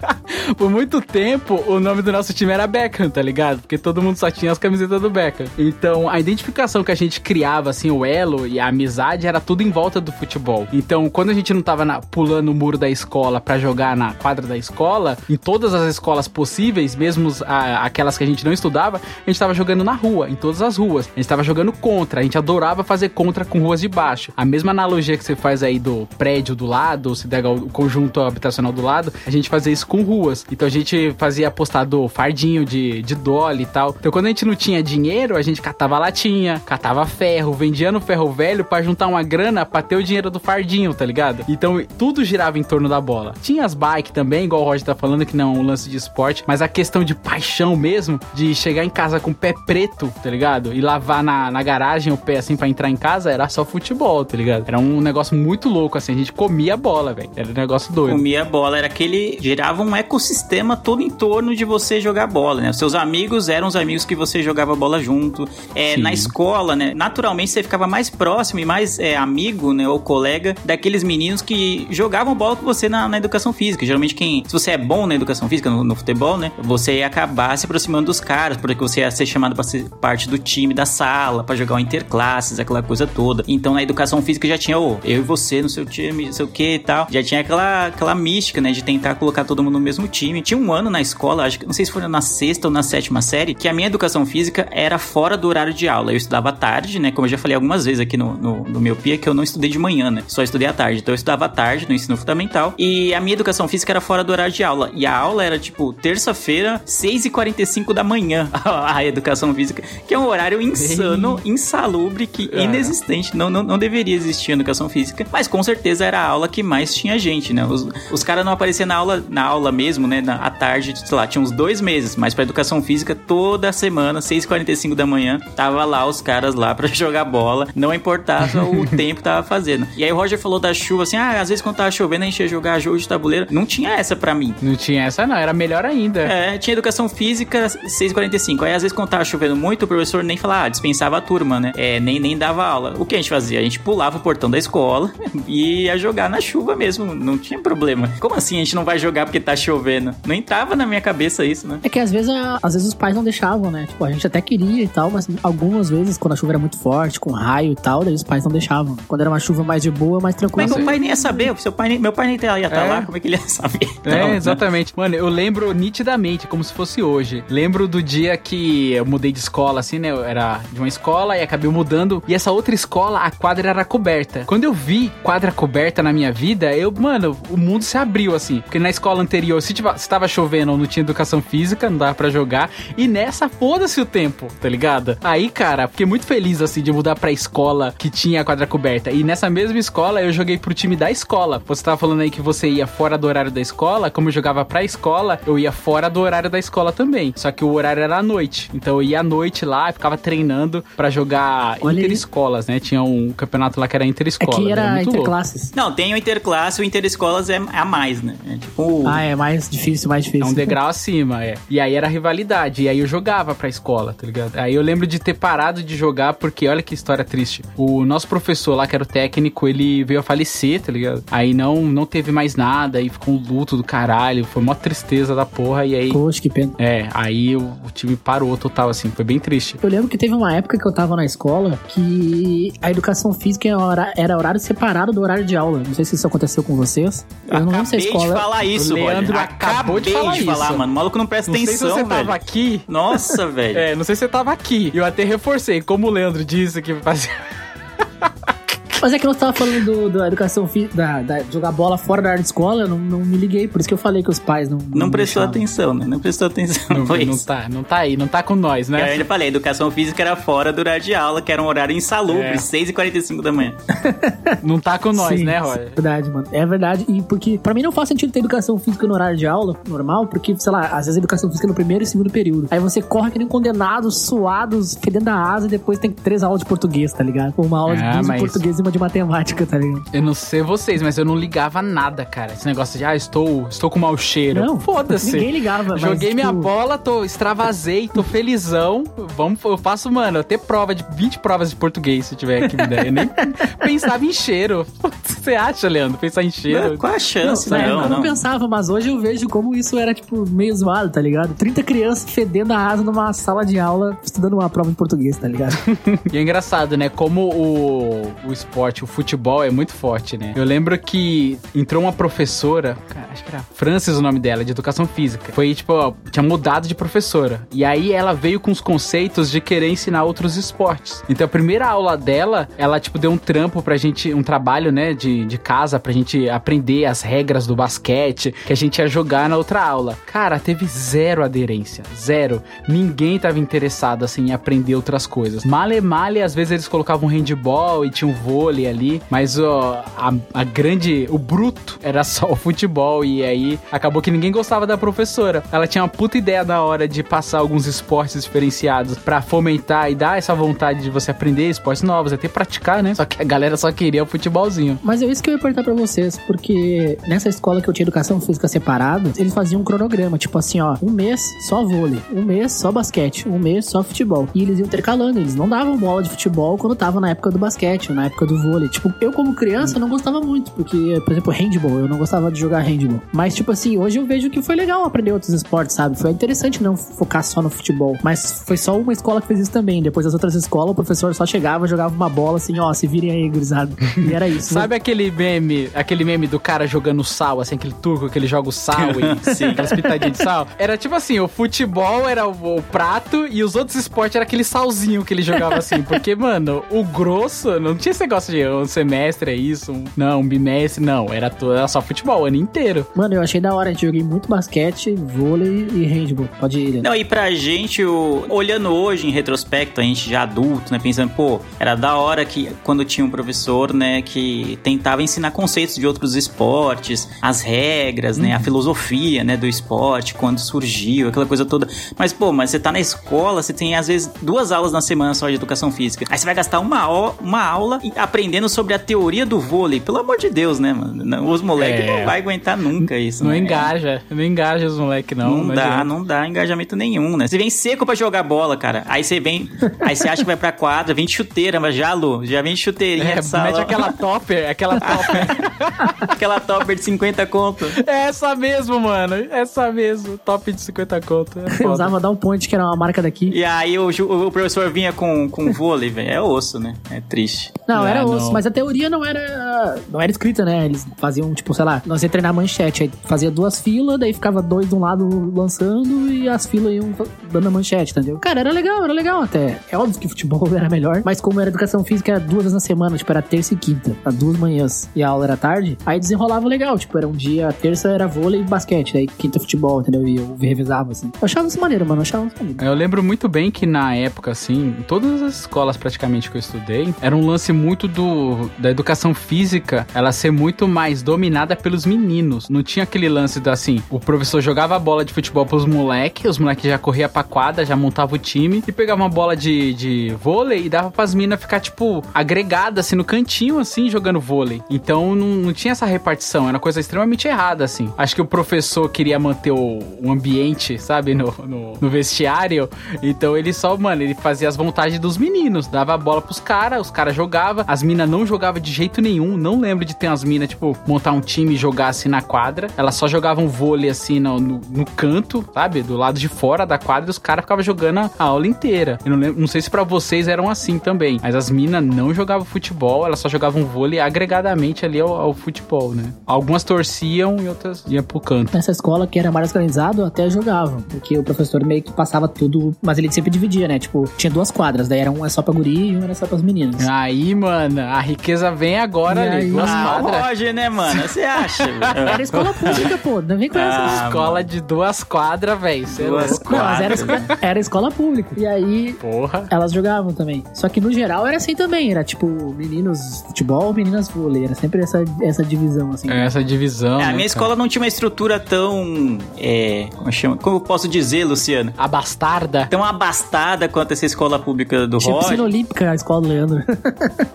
[0.56, 3.57] por muito tempo, o nome do nosso time era Beckham, tá ligado?
[3.58, 3.62] Ligado?
[3.62, 5.46] Porque todo mundo só tinha as camisetas do Beckham.
[5.58, 9.62] Então, a identificação que a gente criava, assim, o elo e a amizade era tudo
[9.62, 10.66] em volta do futebol.
[10.72, 14.14] Então, quando a gente não tava na- pulando o muro da escola pra jogar na
[14.14, 18.52] quadra da escola, em todas as escolas possíveis, mesmo a- aquelas que a gente não
[18.52, 21.08] estudava, a gente tava jogando na rua, em todas as ruas.
[21.14, 24.32] A gente tava jogando contra, a gente adorava fazer contra com ruas de baixo.
[24.36, 28.20] A mesma analogia que você faz aí do prédio do lado, se der o conjunto
[28.20, 30.46] habitacional do lado, a gente fazia isso com ruas.
[30.50, 33.14] Então a gente fazia apostado fardinho de, de
[33.48, 33.94] dolly e tal.
[33.98, 38.00] Então quando a gente não tinha dinheiro, a gente catava latinha, catava ferro, vendia no
[38.00, 41.44] ferro velho pra juntar uma grana pra ter o dinheiro do fardinho, tá ligado?
[41.48, 43.34] Então tudo girava em torno da bola.
[43.42, 45.96] Tinha as bikes também, igual o Roger tá falando, que não é um lance de
[45.96, 50.12] esporte, mas a questão de paixão mesmo, de chegar em casa com o pé preto,
[50.22, 50.72] tá ligado?
[50.72, 54.24] E lavar na, na garagem o pé assim pra entrar em casa, era só futebol,
[54.24, 54.64] tá ligado?
[54.66, 57.30] Era um negócio muito louco, assim, a gente comia bola, velho.
[57.36, 58.16] Era um negócio doido.
[58.16, 59.38] Comia bola, era aquele.
[59.40, 62.70] gerava um ecossistema todo em torno de você jogar bola, né?
[62.70, 65.46] Os seus amigos eram os amigos que você jogava bola junto.
[65.74, 66.94] É, na escola, né?
[66.94, 69.86] Naturalmente você ficava mais próximo e mais é, amigo, né?
[69.86, 73.84] Ou colega daqueles meninos que jogavam bola com você na, na educação física.
[73.84, 74.42] Geralmente, quem.
[74.46, 76.50] Se você é bom na educação física, no, no futebol, né?
[76.62, 80.28] Você ia acabar se aproximando dos caras, porque você ia ser chamado pra ser parte
[80.28, 83.44] do time da sala, pra jogar o interclasses, aquela coisa toda.
[83.46, 86.44] Então na educação física já tinha, ô, eu e você no seu time, não sei
[86.44, 87.06] o que e tal.
[87.10, 88.72] Já tinha aquela, aquela mística, né?
[88.72, 90.40] De tentar colocar todo mundo no mesmo time.
[90.40, 92.82] Tinha um ano na escola, acho que não sei se foi na sexta ou na
[92.82, 96.12] sétima série, que a minha educação física era fora do horário de aula.
[96.12, 97.10] Eu estudava à tarde, né?
[97.10, 99.42] Como eu já falei algumas vezes aqui no, no, no meu PIA, que eu não
[99.42, 100.22] estudei de manhã, né?
[100.26, 101.00] Só estudei à tarde.
[101.00, 102.72] Então eu estudava à tarde no ensino fundamental.
[102.78, 104.90] E a minha educação física era fora do horário de aula.
[104.94, 108.48] E a aula era tipo terça-feira, 6h45 da manhã.
[108.64, 112.62] a educação física, que é um horário insano, insalubre, que É.
[112.64, 113.36] inexistente.
[113.36, 115.26] Não, não, não deveria existir educação física.
[115.30, 117.64] Mas com certeza era a aula que mais tinha gente, né?
[117.66, 120.20] Os, os caras não apareciam na aula, na aula mesmo, né?
[120.20, 122.16] Na, à tarde, sei lá, tinha uns dois meses.
[122.16, 126.86] Mas pra educação física, toda semana, 6h45 da manhã, tava lá os caras lá pra
[126.88, 127.68] jogar bola.
[127.74, 129.86] Não importava o tempo que tava fazendo.
[129.96, 132.26] E aí o Roger falou da chuva, assim, ah, às vezes quando tava chovendo a
[132.26, 133.46] gente ia jogar jogo de tabuleiro.
[133.50, 134.54] Não tinha essa pra mim.
[134.62, 136.20] Não tinha essa, não, era melhor ainda.
[136.20, 138.62] É, tinha educação física 6h45.
[138.62, 141.60] Aí às vezes quando tava chovendo muito, o professor nem falava, ah, dispensava a turma,
[141.60, 141.72] né?
[141.76, 142.94] É, nem, nem dava aula.
[142.98, 143.58] O que a gente fazia?
[143.58, 145.10] A gente pulava o portão da escola
[145.46, 147.14] e ia jogar na chuva mesmo.
[147.14, 148.10] Não tinha problema.
[148.20, 150.14] Como assim a gente não vai jogar porque tá chovendo?
[150.26, 151.80] Não entrava na minha cabeça isso, né?
[151.82, 152.30] É que às vezes,
[152.62, 153.86] às vezes os pais não deixavam, né?
[153.88, 156.78] Tipo, a gente até queria e tal, mas algumas vezes, quando a chuva era muito
[156.78, 158.96] forte, com raio e tal, daí os pais não deixavam.
[159.06, 160.76] Quando era uma chuva mais de boa, mais Como é tranquila.
[160.76, 161.52] que o pai nem ia saber?
[161.52, 162.88] O seu pai nem- meu pai nem ia estar É.
[162.88, 163.02] lá.
[163.02, 163.88] Como é que ele ia saber?
[164.04, 164.36] É, Não, né?
[164.36, 164.92] exatamente.
[164.96, 167.44] Mano, eu lembro nitidamente, como se fosse hoje.
[167.48, 170.10] Lembro do dia que eu mudei de escola, assim, né?
[170.10, 172.22] Eu era de uma escola e acabei mudando.
[172.26, 174.44] E essa outra escola, a quadra era coberta.
[174.46, 178.60] Quando eu vi quadra coberta na minha vida, eu, mano, o mundo se abriu, assim.
[178.60, 182.30] Porque na escola anterior, se, se tava chovendo, não tinha educação física, não dava pra
[182.30, 182.70] jogar.
[182.98, 185.16] E nessa, foda-se o tempo, tá ligado?
[185.22, 189.10] Aí, cara, fiquei muito feliz, assim, de mudar pra escola que tinha a quadra coberta.
[189.12, 191.62] E nessa mesma escola, eu joguei pro time da escola.
[191.66, 194.10] Você tava falando aí que você ia fora do horário da escola.
[194.10, 197.32] Como eu jogava pra escola, eu ia fora do horário da escola também.
[197.36, 198.68] Só que o horário era à noite.
[198.74, 202.80] Então eu ia à noite lá e ficava treinando pra jogar Olha interescolas, né?
[202.80, 204.56] Tinha um campeonato lá que era É interescola.
[204.56, 205.10] que era louco.
[205.10, 205.72] interclasses.
[205.72, 208.34] Não, tem o interclasse, o interescolas é a mais, né?
[208.50, 209.04] É tipo.
[209.06, 210.48] Ah, é mais difícil, mais É difícil.
[210.48, 211.54] um degrau acima, é.
[211.70, 212.77] E aí era rivalidade.
[212.78, 214.56] E aí eu jogava pra escola, tá ligado?
[214.56, 217.62] Aí eu lembro de ter parado de jogar porque, olha que história triste.
[217.76, 221.22] O nosso professor lá, que era o técnico, ele veio a falecer, tá ligado?
[221.30, 224.44] Aí não, não teve mais nada, aí ficou um luto do caralho.
[224.44, 225.84] Foi uma tristeza da porra.
[225.86, 226.12] E aí.
[226.12, 226.72] Poxa, que pena.
[226.78, 229.10] É, aí o, o time parou total, assim.
[229.10, 229.76] Foi bem triste.
[229.82, 233.68] Eu lembro que teve uma época que eu tava na escola que a educação física
[234.16, 235.82] era horário separado do horário de aula.
[235.86, 237.26] Não sei se isso aconteceu com vocês.
[237.48, 238.34] Eu não lembro se a Acabei escola.
[238.34, 240.78] de falar isso, O Leandro acabou de Acabei falar isso.
[240.78, 240.92] mano.
[240.92, 242.08] O maluco não presta Não sei se atenção, você velho.
[242.26, 242.67] tava aqui.
[242.88, 243.78] Nossa, velho.
[243.78, 244.90] É, não sei se você tava aqui.
[244.94, 247.30] Eu até reforcei, como o Leandro disse que fazia.
[249.00, 252.30] Mas é que nós tava falando do, da educação física, da, jogar bola fora da
[252.30, 253.68] área de escola, eu não, não me liguei.
[253.68, 254.78] Por isso que eu falei que os pais não.
[254.92, 255.48] Não prestou deixavam.
[255.50, 256.06] atenção, né?
[256.06, 256.96] Não prestou atenção.
[256.96, 257.46] Não, foi não isso.
[257.46, 259.02] tá, não tá aí, não tá com nós, Eu né?
[259.04, 261.94] ainda falei, a educação física era fora do horário de aula, que era um horário
[261.96, 262.54] insalubre, É.
[262.56, 263.74] 6h45 da manhã.
[264.62, 265.90] Não tá com nós, Sim, né, É Roger?
[265.94, 266.46] verdade, mano.
[266.52, 267.04] É verdade.
[267.08, 270.26] E porque, pra mim, não faz sentido ter educação física no horário de aula, normal,
[270.26, 272.66] porque, sei lá, às vezes a educação física é no primeiro e segundo período.
[272.70, 276.60] Aí você corre que nem condenado, suados, fedendo a asa e depois tem três aulas
[276.60, 277.54] de português, tá ligado?
[277.56, 280.02] Uma aula Ah, de duas mas- de português e uma de matemática, tá ligado?
[280.12, 282.52] Eu não sei vocês, mas eu não ligava nada, cara.
[282.52, 284.64] Esse negócio de, ah, estou, estou com mau cheiro.
[284.64, 285.32] Não, foda-se.
[285.32, 289.04] ninguém ligava, mas, Joguei minha tipo- bola, tô extravasei, tô felizão.
[289.36, 292.86] Vamos, eu faço, mano, até prova de 20 provas de português se tiver aqui me
[292.86, 293.06] der.
[293.06, 293.28] Eu nem
[293.82, 294.86] pensava em cheiro.
[295.24, 296.18] Você acha, Leandro?
[296.18, 296.96] Pensar em cheiro.
[296.98, 297.68] Qual a chance?
[297.70, 298.22] Não, época eu não não.
[298.22, 301.54] pensava, mas hoje eu vejo como isso era, tipo, meio zoado, tá ligado?
[301.54, 305.46] 30 crianças fedendo a asa numa sala de aula, estudando uma prova em português, tá
[305.48, 305.76] ligado?
[306.32, 307.08] E é engraçado, né?
[307.08, 310.52] Como o, o esporte, o futebol é muito forte, né?
[310.56, 314.70] Eu lembro que entrou uma professora, cara, acho que era Francis o nome dela, de
[314.70, 315.52] educação física.
[315.52, 317.66] Foi, tipo, ó, tinha mudado de professora.
[317.72, 321.22] E aí ela veio com os conceitos de querer ensinar outros esportes.
[321.28, 325.14] Então a primeira aula dela, ela, tipo, deu um trampo pra gente, um trabalho, né,
[325.14, 329.48] de, de casa, pra gente aprender as regras do basquete, que a gente ia jogar
[329.48, 330.16] na outra aula.
[330.26, 332.04] Cara, teve zero aderência.
[332.16, 332.62] Zero.
[332.88, 335.64] Ninguém tava interessado, assim, em aprender outras coisas.
[335.64, 340.32] Male, male, às vezes eles colocavam handball e tinha um vôlei ali, mas ó, a,
[340.52, 344.96] a grande, o bruto era só o futebol e aí acabou que ninguém gostava da
[344.96, 345.62] professora.
[345.72, 350.14] Ela tinha uma puta ideia da hora de passar alguns esportes diferenciados pra fomentar e
[350.14, 353.14] dar essa vontade de você aprender esportes novos, até praticar, né?
[353.14, 354.98] Só que a galera só queria o futebolzinho.
[355.02, 358.04] Mas é isso que eu ia perguntar pra vocês, porque nessa escola que eu tinha
[358.04, 362.42] educação física separado, eles faziam um cronograma, tipo assim, ó, um mês só vôlei, um
[362.42, 364.48] mês só basquete, um mês só futebol.
[364.54, 367.58] E eles iam intercalando, eles não davam bola de futebol quando tava na época do
[367.58, 368.88] basquete, na época do vôlei.
[368.88, 372.60] Tipo, eu como criança não gostava muito, porque, por exemplo, handball, eu não gostava de
[372.60, 373.22] jogar handball.
[373.32, 376.18] Mas, tipo assim, hoje eu vejo que foi legal aprender outros esportes, sabe?
[376.18, 378.16] Foi interessante não focar só no futebol.
[378.22, 380.02] Mas foi só uma escola que fez isso também.
[380.02, 383.30] Depois das outras escolas, o professor só chegava, jogava uma bola assim, ó, se virem
[383.30, 383.92] aí, gurizada.
[384.16, 384.74] E era isso.
[384.74, 388.68] Sabe aquele meme, aquele meme do cara jogando sal, assim, aquele turco que ele joga
[388.68, 389.66] o sal e Sim.
[389.66, 390.66] aquelas pitadinhas de sal?
[390.78, 394.64] Era tipo assim, o futebol era o, o prato e os outros esportes era aquele
[394.64, 396.02] salzinho que ele jogava assim.
[396.02, 400.40] Porque, mano, o grosso, não tinha esse negócio de um semestre é isso, um, não,
[400.40, 401.32] um bimestre, não.
[401.32, 403.06] Era, to- era só futebol o ano inteiro.
[403.14, 403.90] Mano, eu achei da hora.
[403.92, 406.48] Eu joguei muito basquete, vôlei e handball.
[406.60, 407.00] Pode ir, né?
[407.04, 411.30] Não, e pra gente, o- olhando hoje em retrospecto, a gente já adulto, né, pensando,
[411.30, 416.06] pô, era da hora que quando tinha um professor, né, que tentava ensinar conceitos de
[416.06, 421.86] outros esportes, as regras, né, a filosofia, né, do esporte, quando surgiu, aquela coisa toda.
[422.18, 425.34] Mas, pô, mas você tá na escola, você tem às vezes duas aulas na semana
[425.34, 426.24] só de educação física.
[426.30, 427.06] Aí você vai gastar uma,
[427.40, 429.98] uma aula e- aprendendo sobre a teoria do vôlei.
[429.98, 431.24] Pelo amor de Deus, né, mano?
[431.24, 432.18] Não, Os moleques É.
[432.20, 433.42] não vai aguentar nunca isso.
[433.42, 433.58] Não né?
[433.58, 435.64] engaja, não engaja os moleques, não.
[435.64, 436.04] Não, dá, adianta.
[436.04, 437.48] não dá engajamento nenhum, né?
[437.48, 439.02] Você vem seco pra jogar bola, cara.
[439.08, 439.68] Aí você vem,
[440.00, 442.74] aí você acha que vai pra quadra, vem de chuteira, mas já, Lu, já vem
[442.74, 443.64] de chuteirinha É, de sala.
[443.64, 445.46] mete aquela topper, aquela topper.
[446.20, 447.84] aquela topper de 50 conto.
[448.06, 449.34] É essa mesmo, mano.
[449.50, 450.38] Essa mesmo.
[450.38, 451.58] Top de 50 conto.
[451.58, 453.50] É Eu usava Down Point, que era uma marca daqui.
[453.52, 456.30] E aí o, o professor vinha com, com vôlei, velho.
[456.30, 456.94] É osso, né?
[457.10, 457.72] É triste.
[457.88, 460.84] Não, É, era osso, mas a teoria não era não era escrita, né?
[460.84, 464.62] Eles faziam, tipo, sei lá, nós ia treinar manchete, aí fazia duas filas, daí ficava
[464.62, 467.12] dois de um lado lançando e as filas iam
[467.50, 468.38] dando a manchete, entendeu?
[468.38, 469.80] Cara, era legal, era legal até.
[469.90, 472.80] É óbvio que futebol era melhor, mas como era educação física, era duas vezes na
[472.80, 476.18] semana, tipo, era terça e quinta, as duas manhãs, e a aula era tarde, aí
[476.18, 480.26] desenrolava legal, tipo, era um dia, terça era vôlei e basquete, daí quinta futebol, entendeu?
[480.26, 481.30] E eu revezava, assim.
[481.34, 482.84] Eu achava isso maneiro, mano, eu achava isso maneiro.
[482.84, 486.60] Eu lembro muito bem que na época, assim, em todas as escolas praticamente que eu
[486.60, 492.04] estudei, era um lance muito do da educação física, ela ser muito mais dominada pelos
[492.04, 492.68] meninos.
[492.68, 496.44] Não tinha aquele lance da assim, o professor jogava a bola de futebol pros moleques,
[496.44, 499.94] os moleques já corria pra quadra, já montava o time e pegava uma bola de,
[499.94, 504.82] de vôlei e dava pras minas ficar, tipo, agregada assim no cantinho, assim, jogando vôlei.
[504.90, 508.12] Então não, não tinha essa repartição, era uma coisa extremamente errada, assim.
[508.16, 512.88] Acho que o professor queria manter o, o ambiente, sabe, no, no, no vestiário.
[513.22, 517.00] Então ele só, mano, ele fazia as vontades dos meninos, dava a bola pros caras,
[517.00, 519.56] os caras jogavam, as minas não jogavam de jeito nenhum.
[519.56, 522.86] Não lembro de ter umas minas, tipo, montar um time e jogar assim na quadra.
[522.96, 526.00] Elas só jogavam vôlei assim no, no, no canto, sabe?
[526.00, 529.18] Do lado de fora da quadra e os caras ficavam jogando a aula inteira.
[529.24, 532.32] Eu não, lembro, não sei se pra vocês eram assim também, mas as minas não
[532.32, 536.32] jogavam futebol, elas só jogavam vôlei agregadamente ali ao, ao futebol, né?
[536.46, 538.72] Algumas torciam e outras iam pro canto.
[538.72, 541.02] Nessa escola que era mais organizado, até jogavam.
[541.02, 542.94] Porque o professor meio que passava tudo.
[543.02, 543.98] Mas ele sempre dividia, né?
[543.98, 545.08] Tipo, tinha duas quadras.
[545.08, 547.08] Daí era um é só pra guri e um era só pras meninas.
[547.08, 549.56] Aí, mano, a riqueza vem agora E ali.
[549.66, 549.70] aí?
[549.70, 550.46] Duas Ah, quadras.
[550.48, 551.22] Roger, né, mano?
[551.22, 551.84] Você acha?
[552.32, 553.40] Era escola pública, pô.
[553.42, 553.98] Não vem com essa.
[553.98, 556.06] Ah, Escola de duas quadras, velho.
[556.18, 556.60] É Duas.
[556.60, 557.20] Não, era, quadras.
[557.20, 558.50] escola- era escola pública.
[558.56, 559.64] E aí, Porra.
[559.70, 560.62] elas jogavam também.
[560.74, 562.10] Só que no geral era assim também.
[562.10, 562.46] Era tipo,
[562.76, 564.64] meninos futebol, meninas vôlei.
[564.64, 566.30] Era sempre essa, essa divisão, assim.
[566.30, 567.20] É essa divisão.
[567.20, 567.46] É, a né, minha cara?
[567.46, 569.38] escola não tinha uma estrutura tão.
[569.56, 570.56] É, como chama?
[570.56, 571.92] Como eu posso dizer, Luciano?
[571.96, 572.86] A bastarda.
[572.90, 575.60] Tão abastada quanto essa escola pública do piscina Roger.
[575.60, 576.82] olímpica, a escola do Leandro.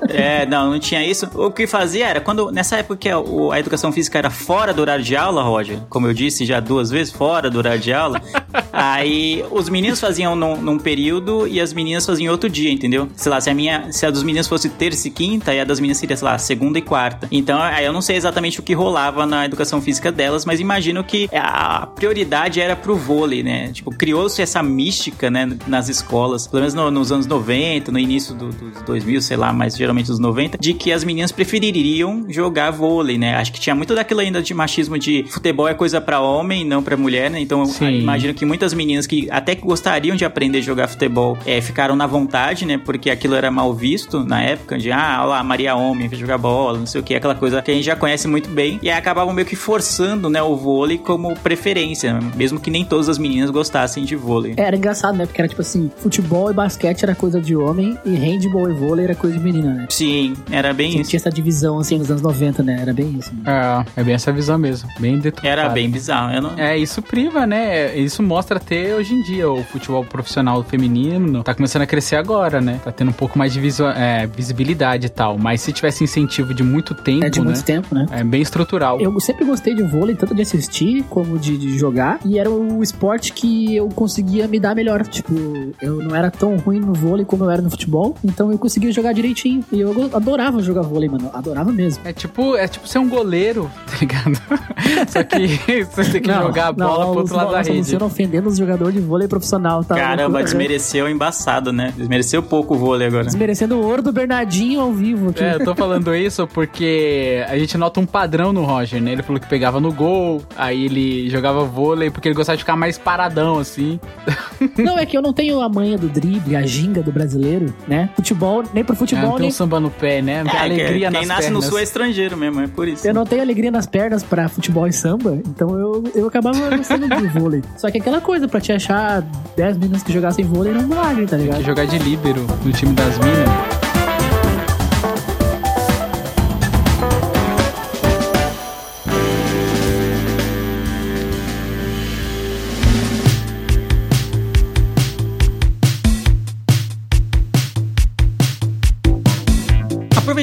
[0.10, 1.30] É, não, não tinha isso.
[1.36, 4.82] O que fazia era, quando nessa época que a, a educação física era fora do
[4.82, 8.22] horário de aula, Roger, como eu disse já duas vezes, fora do horário de aula,
[8.74, 13.08] Aí os meninos faziam num, num período e as meninas faziam outro dia, entendeu?
[13.16, 15.64] Sei lá, se a minha, se a dos meninos fosse terça e quinta, e a
[15.64, 17.28] das meninas seria, sei lá, segunda e quarta.
[17.32, 21.04] Então, aí eu não sei exatamente o que rolava na educação física delas, mas imagino
[21.04, 23.70] que a prioridade era pro vôlei, né?
[23.72, 28.34] Tipo, criou-se essa mística, né, nas escolas, pelo menos no- nos anos 90, no início
[28.34, 32.72] do- dos 2000, sei lá, mas geralmente nos 90, de que as meninas prefeririam jogar
[32.72, 33.36] vôlei, né?
[33.36, 36.82] Acho que tinha muito daquilo ainda de machismo de futebol é coisa pra homem, não
[36.82, 37.40] pra mulher, né?
[37.40, 37.64] Então,
[38.02, 41.96] imagino que muitas meninas que até que gostariam de aprender a jogar futebol é, ficaram
[41.96, 42.78] na vontade, né?
[42.78, 46.38] Porque aquilo era mal visto na época, de ah, olha lá, Maria Homem, que jogar
[46.38, 48.80] bola, não sei o que, aquela coisa que a gente já conhece muito bem.
[48.82, 52.32] E aí acabavam meio que forçando, né, o vôlei como preferência, né?
[52.36, 54.54] mesmo que nem todas as meninas gostassem de vôlei.
[54.56, 55.26] Era engraçado, né?
[55.26, 59.06] Porque era tipo assim, futebol e basquete era coisa de homem e handball e vôlei
[59.06, 59.88] era coisa de menina, né?
[59.90, 61.10] Sim, era bem Tinha, isso.
[61.10, 62.78] tinha essa divisão, assim, nos anos 90, né?
[62.82, 63.34] Era bem isso.
[63.34, 63.86] né?
[63.96, 64.90] É, é bem essa visão mesmo.
[65.00, 65.50] Bem deturpada.
[65.50, 66.34] Era bem bizarro.
[66.34, 66.58] Eu não...
[66.58, 67.96] É, isso priva, né?
[67.98, 72.60] Isso mostra até hoje em dia o futebol profissional feminino tá começando a crescer agora,
[72.62, 72.80] né?
[72.84, 75.38] Tá tendo um pouco mais de visu- é, visibilidade e tal.
[75.38, 77.46] Mas se tivesse incentivo de muito tempo, É de né?
[77.46, 78.06] muito tempo, né?
[78.12, 79.00] É bem estrutural.
[79.00, 82.20] Eu sempre gostei de vôlei, tanto de assistir como de, de jogar.
[82.26, 85.06] E era o esporte que eu conseguia me dar melhor.
[85.08, 85.34] Tipo,
[85.82, 88.16] eu não era tão ruim no vôlei como eu era no futebol.
[88.24, 89.64] Então eu conseguia jogar direitinho.
[89.72, 91.30] E eu adorava jogar vôlei, mano.
[91.34, 92.02] Adorava mesmo.
[92.06, 94.34] É tipo, é tipo ser um goleiro, tá ligado?
[95.08, 97.98] Só que você tem que jogar a bola pro outro lado da rede.
[98.04, 99.96] Ofendendo os jogadores de vôlei profissional, tá?
[99.96, 100.44] Caramba, Loucura, né?
[100.46, 101.94] desmereceu embaçado, né?
[101.96, 103.26] Desmereceu pouco o vôlei agora.
[103.26, 105.44] Desmerecendo o ouro do Bernardinho ao vivo aqui.
[105.44, 109.12] É, eu tô falando isso porque a gente nota um padrão no Roger, né?
[109.14, 112.76] Ele falou que pegava no gol, aí ele jogava vôlei porque ele gostava de ficar
[112.76, 114.00] mais paradão, assim.
[114.78, 118.10] Não, é que eu não tenho a manha do drible, a ginga do brasileiro, né?
[118.16, 120.42] Futebol, nem pro É, futebol, não tem nem um samba no pé, né?
[120.44, 121.64] Não tem É, alegria quem nas nasce pernas.
[121.66, 123.06] no sul é estrangeiro mesmo, é por isso.
[123.06, 127.10] Eu não tenho alegria nas pernas pra futebol e samba, então eu, eu acabava gostando
[127.10, 127.62] de vôlei.
[127.76, 129.24] Só que aquela coisa, pra te achar
[129.56, 131.60] 10 meninas que jogassem vôlei um milagre, tá Tem ligado?
[131.60, 133.83] que jogar de líbero no time das minas.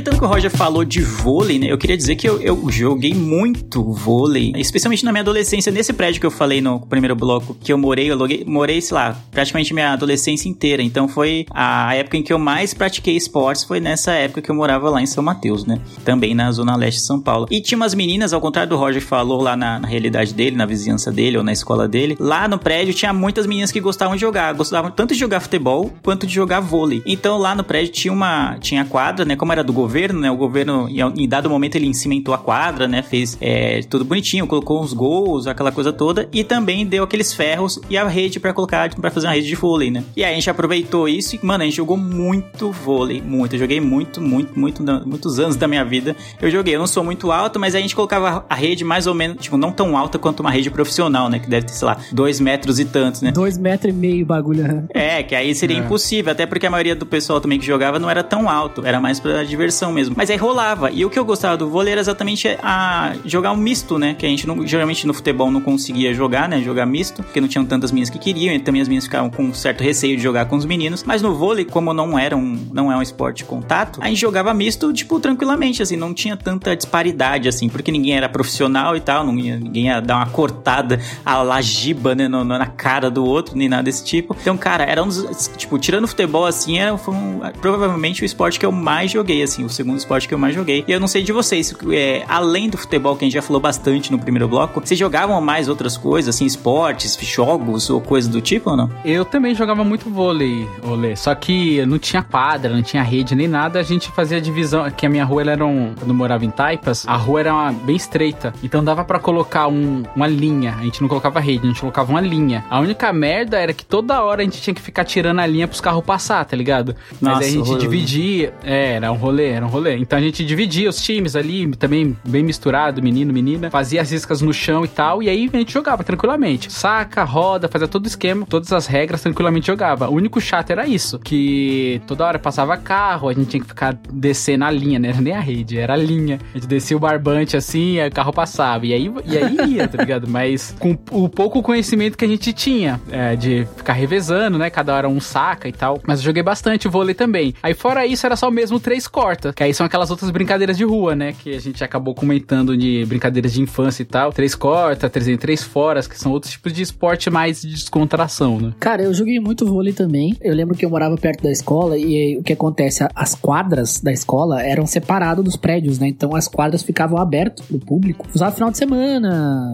[0.00, 1.66] Aproveitando que o Roger falou de vôlei, né?
[1.70, 6.18] Eu queria dizer que eu, eu joguei muito vôlei, especialmente na minha adolescência, nesse prédio
[6.20, 9.74] que eu falei no primeiro bloco que eu morei, eu loguei- morei, sei lá, praticamente
[9.74, 10.82] minha adolescência inteira.
[10.82, 14.54] Então foi a época em que eu mais pratiquei esportes, foi nessa época que eu
[14.54, 15.78] morava lá em São Mateus, né?
[16.02, 17.46] Também na zona leste de São Paulo.
[17.50, 20.64] E tinha umas meninas, ao contrário do Roger falou lá na, na realidade dele, na
[20.64, 24.22] vizinhança dele ou na escola dele, lá no prédio tinha muitas meninas que gostavam de
[24.22, 27.02] jogar, gostavam tanto de jogar futebol quanto de jogar vôlei.
[27.04, 29.36] Então lá no prédio tinha uma tinha quadra, né?
[29.36, 30.30] Como era do governo, né?
[30.30, 33.02] O governo em, em dado momento ele cimentou a quadra, né?
[33.02, 37.78] Fez é, tudo bonitinho, colocou uns gols, aquela coisa toda e também deu aqueles ferros
[37.88, 40.02] e a rede pra colocar para fazer uma rede de vôlei, né?
[40.16, 43.54] E aí a gente aproveitou isso e mano, a gente jogou muito vôlei, muito.
[43.54, 46.14] Eu joguei muito, muito, muito, muitos anos da minha vida.
[46.40, 46.74] Eu joguei.
[46.74, 49.56] Eu não sou muito alto, mas a gente colocava a rede mais ou menos, tipo,
[49.56, 51.38] não tão alta quanto uma rede profissional, né?
[51.38, 53.32] Que deve ter, sei lá, dois metros e tantos, né?
[53.32, 54.62] Dois metros e meio bagulho.
[54.62, 54.84] né?
[54.94, 55.80] É, que aí seria É.
[55.80, 59.00] impossível, até porque a maioria do pessoal também que jogava não era tão alto, era
[59.00, 60.14] mais pra diversão mesmo.
[60.16, 60.90] Mas aí rolava.
[60.90, 64.14] E o que eu gostava do vôlei era exatamente a jogar um misto, né?
[64.14, 66.60] Que a gente não- geralmente no futebol não conseguia jogar, né?
[66.60, 69.44] Jogar misto, porque não tinham tantas meninas que queriam, e também as meninas ficavam com
[69.44, 71.02] um certo receio de jogar com os meninos.
[71.04, 74.20] Mas no vôlei, como não era um, não é um esporte de contato, a gente
[74.20, 79.00] jogava misto, tipo, tranquilamente, assim, não tinha tanta disparidade, assim, porque ninguém era profissional e
[79.00, 83.24] tal, não ia, ninguém ia dar uma cortada a lagiba, né, no- na cara do
[83.24, 84.36] outro, nem nada desse tipo.
[84.40, 88.58] Então, cara, era um dos, tipo, tirando futebol, assim, era, foi um- provavelmente o esporte
[88.58, 90.84] que eu mais joguei, assim, segundo esporte que eu mais joguei.
[90.86, 93.60] E eu não sei de vocês, é, além do futebol, que a gente já falou
[93.60, 98.40] bastante no primeiro bloco, vocês jogavam mais outras coisas, assim, esportes, jogos ou coisas do
[98.40, 98.90] tipo ou não?
[99.04, 101.16] Eu também jogava muito vôlei, Olê.
[101.16, 103.78] Só que não tinha quadra, não tinha rede nem nada.
[103.78, 104.88] A gente fazia divisão.
[104.90, 105.94] Que a minha rua ela era um.
[105.98, 108.52] Quando eu morava em Taipas, a rua era uma- bem estreita.
[108.62, 110.76] Então dava pra colocar um- uma linha.
[110.78, 112.64] A gente não colocava rede, a gente colocava uma linha.
[112.70, 115.66] A única merda era que toda hora a gente tinha que ficar tirando a linha
[115.68, 116.94] pros carros passar, tá ligado?
[117.20, 118.52] Mas Nossa, aí a gente dividia.
[118.64, 119.96] É, era um rolê, era um rolê.
[119.96, 123.70] Então a gente dividia os times ali, também bem misturado, menino, menina.
[123.70, 125.22] Fazia as riscas no chão e tal.
[125.22, 126.72] E aí a gente jogava tranquilamente.
[126.72, 130.08] Saca, roda, fazia todo o esquema, todas as regras, tranquilamente jogava.
[130.08, 133.96] O único chato era isso, que toda hora passava carro, a gente tinha que ficar
[134.10, 135.08] descendo a linha, né?
[135.08, 136.38] Era nem a rede, era a linha.
[136.54, 138.86] A gente descia o barbante assim, o carro passava.
[138.86, 140.26] E aí, e aí ia, tá ligado?
[140.30, 144.70] Mas com o pouco conhecimento que a gente tinha, é, de ficar revezando, né?
[144.70, 146.00] Cada hora um saca e tal.
[146.06, 147.54] Mas eu joguei bastante vôlei também.
[147.62, 149.49] Aí fora isso, era só mesmo três cortas.
[149.54, 151.32] Que aí são aquelas outras brincadeiras de rua, né?
[151.32, 154.32] Que a gente acabou comentando de brincadeiras de infância e tal.
[154.32, 158.58] Três corta, três em três foras, que são outros tipos de esporte mais de descontração,
[158.60, 158.72] né?
[158.78, 160.36] Cara, eu joguei muito vôlei também.
[160.40, 163.06] Eu lembro que eu morava perto da escola e aí, o que acontece?
[163.14, 166.08] As quadras da escola eram separadas dos prédios, né?
[166.08, 168.26] Então as quadras ficavam abertas pro público.
[168.34, 169.72] Usava final de semana,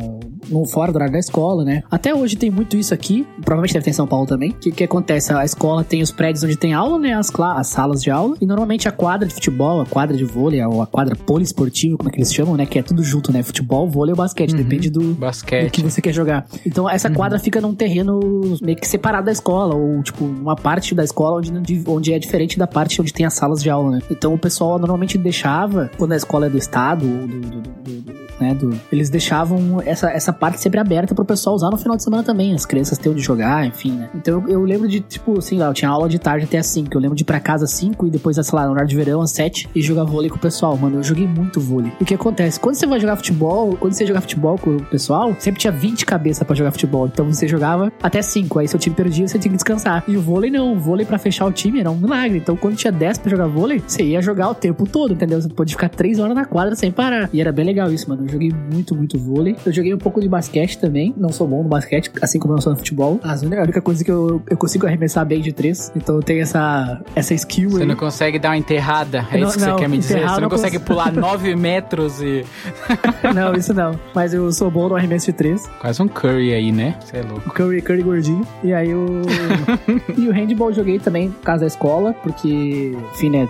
[0.48, 1.82] no fora do horário da escola, né?
[1.90, 3.26] Até hoje tem muito isso aqui.
[3.36, 4.50] Provavelmente deve ter em São Paulo também.
[4.50, 5.32] O que, que acontece?
[5.32, 7.14] A escola tem os prédios onde tem aula, né?
[7.14, 8.36] As, as salas de aula.
[8.40, 12.08] E normalmente a quadra de futebol, a quadra de vôlei, ou a quadra poliesportiva, como
[12.08, 12.66] é que eles chamam, né?
[12.66, 13.42] Que é tudo junto, né?
[13.42, 14.54] Futebol, vôlei ou basquete.
[14.54, 15.82] Depende do, do que Basquete.
[15.82, 16.46] você quer jogar.
[16.64, 18.20] Então essa quadra fica num terreno
[18.62, 21.52] meio que separado da escola, ou tipo, uma parte da escola onde,
[21.86, 24.02] onde- é diferente da parte onde tem as salas de aula, né?
[24.10, 28.00] Então o pessoal normalmente deixava, quando a escola é do estado, ou do, do- do-
[28.02, 31.96] do- né, do- eles deixavam essa, essa parte sempre aberta pro pessoal usar no final
[31.96, 34.10] de semana também, as crianças ter onde jogar, enfim, né?
[34.14, 36.66] Então eu, eu lembro de, tipo, assim, lá, eu tinha aula de tarde até às
[36.66, 38.88] 5, eu lembro de ir pra casa às 5 e depois, sei lá, no horário
[38.88, 41.92] de verão às 7 e jogar vôlei com o pessoal, mano, eu joguei muito vôlei.
[42.00, 42.58] O que acontece?
[42.60, 46.04] Quando você vai jogar futebol, quando você jogar futebol com o pessoal, sempre tinha 20
[46.06, 49.50] cabeças pra jogar futebol, então você jogava até 5, aí seu time perdia, você tinha
[49.50, 50.04] que descansar.
[50.08, 52.76] E o vôlei não, o vôlei pra fechar o time era um milagre, então quando
[52.76, 55.40] tinha 10 pra jogar vôlei, você ia jogar o tempo todo, entendeu?
[55.40, 57.28] Você pode ficar 3 horas na quadra sem parar.
[57.32, 59.56] E era bem legal isso, mano, eu joguei muito, muito vôlei.
[59.64, 62.56] Eu joguei um pouco de basquete também, não sou bom no basquete, assim como eu
[62.56, 63.20] não sou no futebol.
[63.22, 66.22] As única- A única coisa que eu, eu consigo arremessar bem de 3, então eu
[66.22, 67.88] tenho essa, essa skill Você aí.
[67.88, 69.26] não consegue dar uma enterrada?
[69.36, 70.20] É Não, isso que não, você quer me dizer?
[70.20, 70.84] Você não não consegue consigo.
[70.84, 72.44] pular 9 metros e.
[73.34, 73.98] não, isso não.
[74.14, 75.68] Mas eu sou bom no arremesso de 3.
[75.80, 76.96] Quase um Curry aí, né?
[77.00, 77.50] Você é louco.
[77.50, 78.46] Curry, Curry gordinho.
[78.62, 79.22] E aí o.
[80.16, 83.48] e o handball eu joguei também por causa da escola, porque, enfim, né,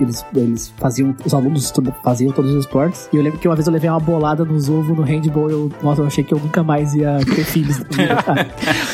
[0.00, 1.72] eles, eles faziam, os alunos
[2.02, 3.08] faziam todos os esportes.
[3.12, 5.70] E eu lembro que uma vez eu levei uma bolada nos ovos no handball, eu,
[5.82, 7.80] nossa, eu achei que eu nunca mais ia ter filhos.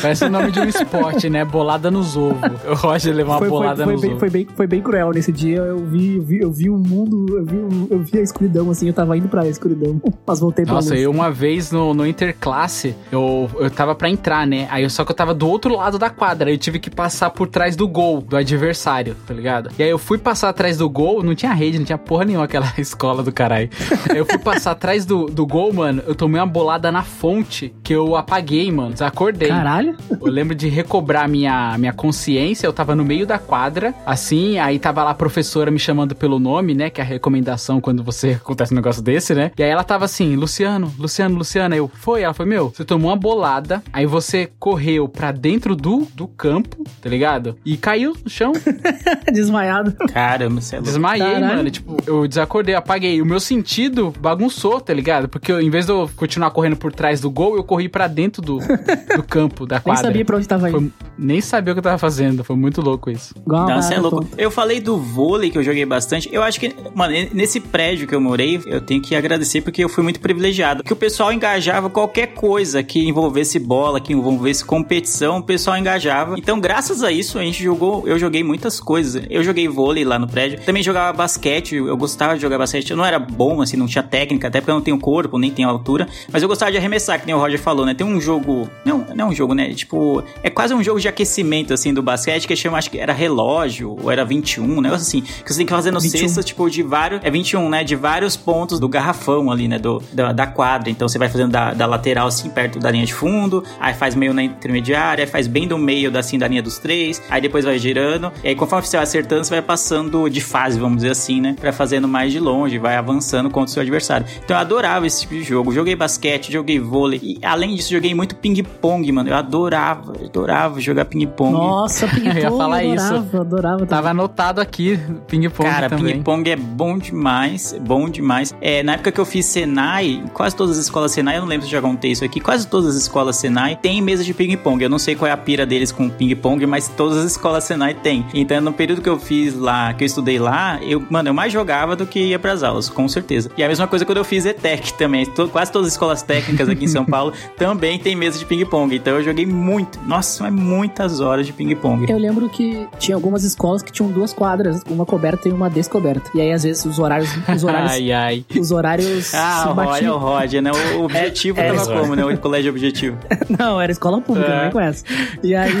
[0.01, 1.45] Parece o nome de um esporte, né?
[1.45, 2.37] Bolada nos ovos.
[2.67, 4.19] O Roger levou uma foi, foi, bolada foi, nos bem, ovos.
[4.19, 5.57] foi, bem, foi bem cruel nesse dia.
[5.57, 8.93] Eu vi, vi, eu vi o mundo, eu vi, eu vi a escuridão, assim, eu
[8.93, 10.01] tava indo pra escuridão.
[10.25, 11.01] Mas voltei pra Nossa, luz.
[11.01, 14.67] eu uma vez no, no interclasse, eu, eu tava pra entrar, né?
[14.71, 16.51] Aí só que eu tava do outro lado da quadra.
[16.51, 19.69] Eu tive que passar por trás do gol do adversário, tá ligado?
[19.77, 22.45] E aí eu fui passar atrás do gol, não tinha rede, não tinha porra nenhuma
[22.45, 23.69] aquela escola do caralho.
[24.09, 26.01] Aí eu fui passar atrás do, do gol, mano.
[26.07, 28.93] Eu tomei uma bolada na fonte que eu apaguei, mano.
[28.93, 29.49] Desacordei.
[29.49, 29.95] Caralho?
[30.09, 32.65] Eu lembro de recobrar minha, minha consciência.
[32.65, 36.39] Eu tava no meio da quadra, assim, aí tava lá a professora me chamando pelo
[36.39, 36.89] nome, né?
[36.89, 39.51] Que é a recomendação quando você acontece um negócio desse, né?
[39.57, 41.73] E aí ela tava assim, Luciano, Luciano, Luciano.
[41.73, 42.21] Aí Eu, foi?
[42.23, 46.83] Ela foi, meu, você tomou uma bolada, aí você correu pra dentro do, do campo,
[47.01, 47.55] tá ligado?
[47.65, 48.51] E caiu no chão.
[49.31, 49.93] Desmaiado.
[50.13, 50.89] Caramba, você é louco.
[50.91, 51.57] Desmaiei, Caralho.
[51.57, 51.69] mano.
[51.71, 53.21] Tipo, eu desacordei, apaguei.
[53.21, 55.27] O meu sentido bagunçou, tá ligado?
[55.27, 58.07] Porque eu, em vez de eu continuar correndo por trás do gol, eu corri pra
[58.07, 60.03] dentro do, do campo, da Nem quadra.
[60.03, 60.79] sabia pra onde tava indo.
[60.79, 62.43] Foi- nem sabia o que eu tava fazendo.
[62.43, 63.33] Foi muito louco isso.
[63.37, 64.21] Igual Não, você é louco.
[64.21, 64.35] tonta.
[64.41, 66.04] Eu falei do vôlei que eu joguei bastante.
[66.31, 69.89] Eu acho que, mano, nesse prédio que eu morei, eu tenho que agradecer porque eu
[69.89, 70.83] fui muito privilegiado.
[70.83, 76.35] Que o pessoal engajava qualquer coisa que envolvesse bola, que envolvesse competição, o pessoal engajava.
[76.37, 79.23] Então, graças a isso, a gente jogou, eu joguei muitas coisas.
[79.29, 80.59] Eu joguei vôlei lá no prédio.
[80.65, 82.91] Também jogava basquete, eu gostava de jogar basquete.
[82.91, 85.51] Eu não era bom, assim, não tinha técnica, até porque eu não tenho corpo, nem
[85.51, 86.07] tenho altura.
[86.31, 87.93] Mas eu gostava de arremessar, que nem o Roger falou, né?
[87.93, 88.69] Tem um jogo.
[88.83, 89.73] Não, não é um jogo, né?
[89.73, 93.13] Tipo, é quase um jogo de aquecimento, assim, do basquete, que chama, acho que era
[93.13, 95.21] relógio, ou era 21, um negócio assim.
[95.21, 96.19] Que você tem que fazer no 21.
[96.19, 97.21] cestas, tipo, de vários.
[97.23, 97.83] É 21, né?
[97.83, 99.77] De vários pontos do garrafão ali, né?
[99.79, 100.89] Do, da, da quadra.
[100.89, 103.63] Então você vai fazendo da, da lateral, assim, perto da linha de fundo.
[103.79, 106.77] Aí faz meio na intermediária, aí faz bem do meio, da, assim, da linha dos
[106.77, 107.21] três.
[107.29, 108.31] Aí depois vai girando.
[108.43, 111.55] E aí, conforme você vai acertando, você vai passando de fase, vamos dizer assim, né?
[111.59, 114.25] Pra fazendo mais de longe, vai avançando contra o seu adversário.
[114.43, 115.71] Então eu adorava esse tipo de jogo.
[115.71, 117.19] Joguei basquete, joguei vôlei.
[117.23, 119.29] E além disso, joguei muito ping-pong, mano.
[119.29, 121.53] Eu adorava, adorava jogar ping-pong.
[121.53, 123.05] Nossa, ping-pong, Eu ia falar eu isso.
[123.05, 123.85] adorava, adorava.
[123.85, 126.13] Tava anotado aqui, ping-pong Cara, também.
[126.15, 128.53] ping-pong é bom demais, bom demais.
[128.61, 131.65] É, na época que eu fiz Senai, quase todas as escolas Senai, eu não lembro
[131.65, 134.83] se já contei isso aqui, quase todas as escolas Senai tem mesa de ping-pong.
[134.83, 137.93] Eu não sei qual é a pira deles com ping-pong, mas todas as escolas Senai
[137.93, 138.25] tem.
[138.33, 141.51] Então, no período que eu fiz lá, que eu estudei lá, eu, mano, eu mais
[141.51, 143.49] jogava do que ia pras aulas, com certeza.
[143.57, 145.25] E a mesma coisa quando eu fiz ETEC também.
[145.25, 148.95] To- quase todas as escolas técnicas aqui em São Paulo também tem mesa de ping-pong.
[148.95, 152.05] Então eu joguei muito, nossa, mas muitas horas de ping-pong.
[152.11, 156.29] Eu lembro que tinha algumas escolas que tinham duas quadras, uma coberta e uma descoberta.
[156.33, 157.29] E aí, às vezes, os horários.
[157.47, 158.45] Os horários, Ai, ai.
[158.59, 160.71] os horários Ah, se o Roger, né?
[160.97, 161.99] O objetivo é, tava é.
[161.99, 162.25] como, né?
[162.25, 163.17] O colégio objetivo.
[163.57, 164.65] Não, era escola pública, É.
[164.65, 165.05] não com essa.
[165.43, 165.71] E aí,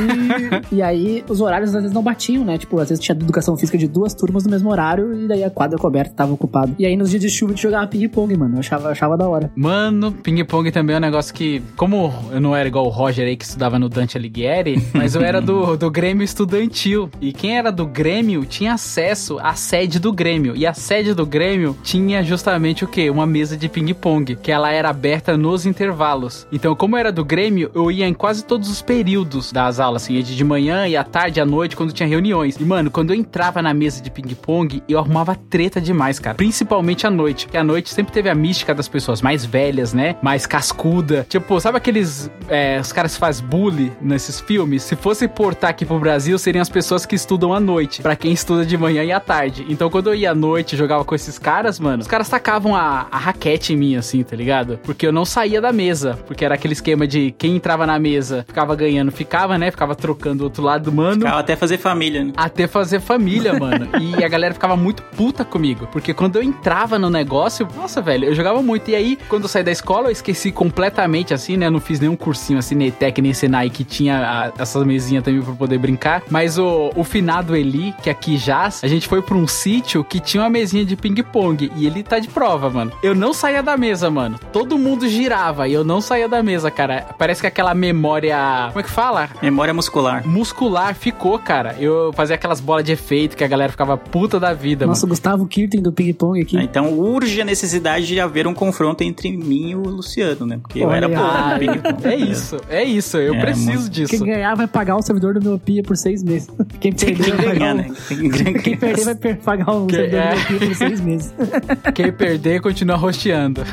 [0.71, 2.57] e aí, os horários às vezes não batiam, né?
[2.57, 5.49] Tipo, às vezes tinha educação física de duas turmas no mesmo horário e daí a
[5.49, 6.71] quadra coberta tava ocupada.
[6.77, 8.55] E aí, nos dias de chuva, a gente jogava ping-pong, mano.
[8.55, 9.51] Eu achava achava, achava da hora.
[9.55, 13.35] Mano, ping-pong também é um negócio que, como eu não era igual o Roger aí
[13.35, 17.09] que estudava no Dante Alighieri, mas eu era do, do Grêmio Estudantil.
[17.21, 20.55] E quem era do Grêmio tinha acesso à sede do Grêmio.
[20.55, 23.09] E a sede do Grêmio tinha justamente o quê?
[23.09, 26.47] Uma mesa de ping-pong, que ela era aberta nos intervalos.
[26.51, 30.21] Então, como era do Grêmio, eu ia em quase todos os períodos das aulas, assim,
[30.21, 32.55] de manhã e à tarde, à noite, quando tinha reuniões.
[32.57, 36.35] E, mano, quando eu entrava na mesa de ping-pong, eu arrumava treta demais, cara.
[36.35, 37.45] Principalmente à noite.
[37.45, 40.15] Porque à noite sempre teve a mística das pessoas mais velhas, né?
[40.21, 41.25] Mais cascuda.
[41.29, 42.29] Tipo, sabe aqueles.
[42.49, 44.83] é, os caras que fazem bullying nesses filmes?
[44.83, 48.01] Se fosse portar aqui pro Brasil, seriam as pessoas que estudam à noite.
[48.01, 49.65] Pra quem estuda de manhã e à tarde.
[49.75, 52.73] Então, quando eu ia à noite e jogava com esses caras, mano, os caras tacavam
[52.73, 54.79] a, a raquete em mim, assim, tá ligado?
[54.83, 56.17] Porque eu não saía da mesa.
[56.25, 59.69] Porque era aquele esquema de quem entrava na mesa ficava ganhando, ficava, né?
[59.69, 61.19] Ficava trocando do outro lado, mano.
[61.19, 62.31] Ficava até fazer família, né?
[62.37, 63.89] Até fazer família, mano.
[63.99, 65.89] E a galera ficava muito puta comigo.
[65.91, 68.89] Porque quando eu entrava no negócio, nossa, velho, eu jogava muito.
[68.89, 71.65] E aí, quando eu saí da escola, eu esqueci completamente, assim, né?
[71.65, 75.21] Eu não fiz nenhum cursinho assim, nem Tech, nem Senai, que tinha a, essa mesinha
[75.21, 76.23] também pra poder brincar.
[76.29, 80.19] Mas o, o finado Eli, que aqui jaz, a gente foi pra um sítio que
[80.19, 81.71] tinha uma mesinha de ping-pong.
[81.75, 82.91] E ele tá de prova, mano.
[83.01, 84.37] Eu não saía da mesa, mano.
[84.51, 87.05] Todo mundo girava e eu não saía da mesa, cara.
[87.17, 88.37] Parece que aquela memória.
[88.67, 89.29] Como é que fala?
[89.41, 90.27] Memória muscular.
[90.27, 91.75] Muscular ficou, cara.
[91.79, 95.07] Eu fazia aquelas bolas de efeito que a galera ficava puta da vida, Nossa, o
[95.07, 95.13] mano.
[95.15, 96.57] Gustavo Kirten do ping-pong aqui.
[96.57, 100.59] Então urge a necessidade de haver um confronto entre mim e o Luciano, né?
[100.61, 101.57] Porque eu Olha era bom Ah,
[102.03, 103.17] é isso, é isso.
[103.17, 103.89] Eu É, preciso mano.
[103.89, 104.17] disso.
[104.17, 106.49] Quem ganhar vai pagar o servidor do Miopia por seis meses.
[106.79, 107.95] Quem perder Tem que vai ganhar, pagar né?
[108.07, 108.29] Tem que o...
[108.43, 108.61] ganhar.
[108.61, 110.35] Quem perder vai per- pagar o Que- servidor é.
[110.67, 111.33] por seis meses.
[111.95, 113.61] Quem perder, continua rosteando.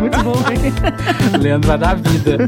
[0.00, 1.38] Muito bom, né?
[1.38, 2.38] Leandro vai dar vida.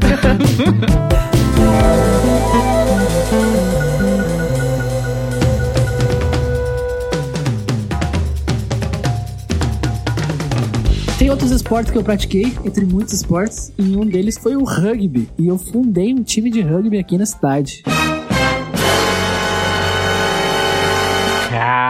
[11.17, 15.29] Tem outros esportes que eu pratiquei, entre muitos esportes, e um deles foi o rugby.
[15.39, 17.83] E eu fundei um time de rugby aqui na cidade.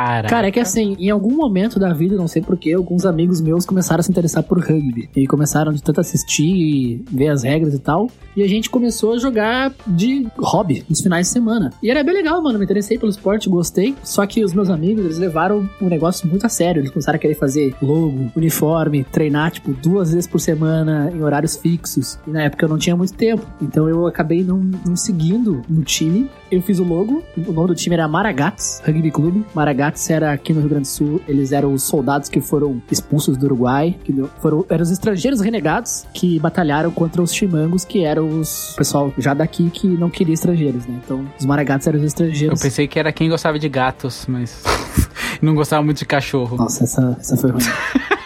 [0.06, 0.30] Cara.
[0.30, 3.66] Cara, é que assim, em algum momento da vida, não sei porquê, alguns amigos meus
[3.66, 5.10] começaram a se interessar por rugby.
[5.16, 8.08] E começaram de tanto assistir, ver as regras e tal.
[8.36, 11.72] E a gente começou a jogar de hobby nos finais de semana.
[11.82, 12.60] E era bem legal, mano.
[12.60, 13.96] Me interessei pelo esporte, gostei.
[14.04, 16.82] Só que os meus amigos, eles levaram o negócio muito a sério.
[16.82, 21.56] Eles começaram a querer fazer logo, uniforme, treinar, tipo, duas vezes por semana em horários
[21.56, 22.20] fixos.
[22.28, 23.44] E na época eu não tinha muito tempo.
[23.60, 26.30] Então eu acabei não, não seguindo no time.
[26.52, 27.24] Eu fiz o logo.
[27.36, 29.44] O nome do time era Maragats Rugby Clube.
[29.56, 31.22] Maragats era aqui no Rio Grande do Sul.
[31.28, 33.96] Eles eram os soldados que foram expulsos do Uruguai.
[34.04, 39.14] Que foram, eram os estrangeiros renegados que batalharam contra os chimangos, que eram os pessoal
[39.18, 41.00] já daqui que não queria estrangeiros, né?
[41.04, 42.62] Então, os Maragats eram os Eu estrangeiros.
[42.62, 44.64] pensei que era quem gostava de gatos, mas
[45.42, 46.58] não gostava muito de cachorro.
[46.58, 47.62] Nossa, essa, essa foi ruim.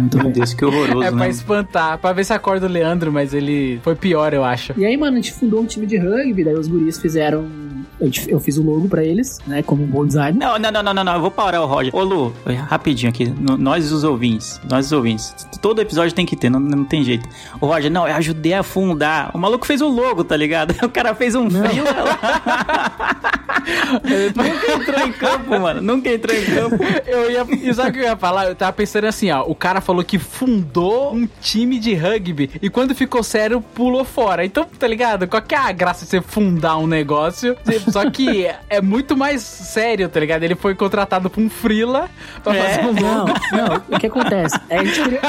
[0.00, 0.32] Muito Meu ruim.
[0.34, 1.28] Deus, que horroroso, É pra né?
[1.30, 4.72] espantar, pra ver se acorda o Leandro, mas ele foi pior, eu acho.
[4.78, 7.44] E aí, mano, a gente fundou um time de rugby, daí os guris fizeram.
[8.26, 9.62] Eu fiz o logo pra eles, né?
[9.62, 10.38] Como um bom design.
[10.38, 11.94] Não, não, não, não, não, não, eu vou parar o Roger.
[11.94, 12.34] Ô, Lu,
[12.68, 16.84] rapidinho aqui, nós os ouvintes, nós os ouvintes, todo episódio tem que ter, não, não
[16.84, 17.28] tem jeito.
[17.60, 19.30] O Roger, não, eu ajudei a fundar.
[19.34, 20.74] O maluco fez o logo, tá ligado?
[20.90, 21.84] O cara fez um frio
[24.34, 26.76] Nunca entrou em campo, mano, nunca entrou em campo.
[27.06, 27.46] Eu ia.
[27.50, 28.46] E sabe o que eu ia falar?
[28.46, 29.42] Eu tava pensando assim, ó.
[29.42, 34.44] O cara falou que fundou um time de rugby e quando ficou sério, pulou fora.
[34.44, 35.28] Então, tá ligado?
[35.28, 37.56] Qual que é a graça de você fundar um negócio?
[37.92, 40.42] Só que é muito mais sério, tá ligado?
[40.42, 42.08] Ele foi contratado por um Frila
[42.42, 42.62] pra É.
[42.62, 43.34] fazer um Não, logo.
[43.52, 44.58] não, o que acontece?
[44.68, 45.20] É, a, gente criou,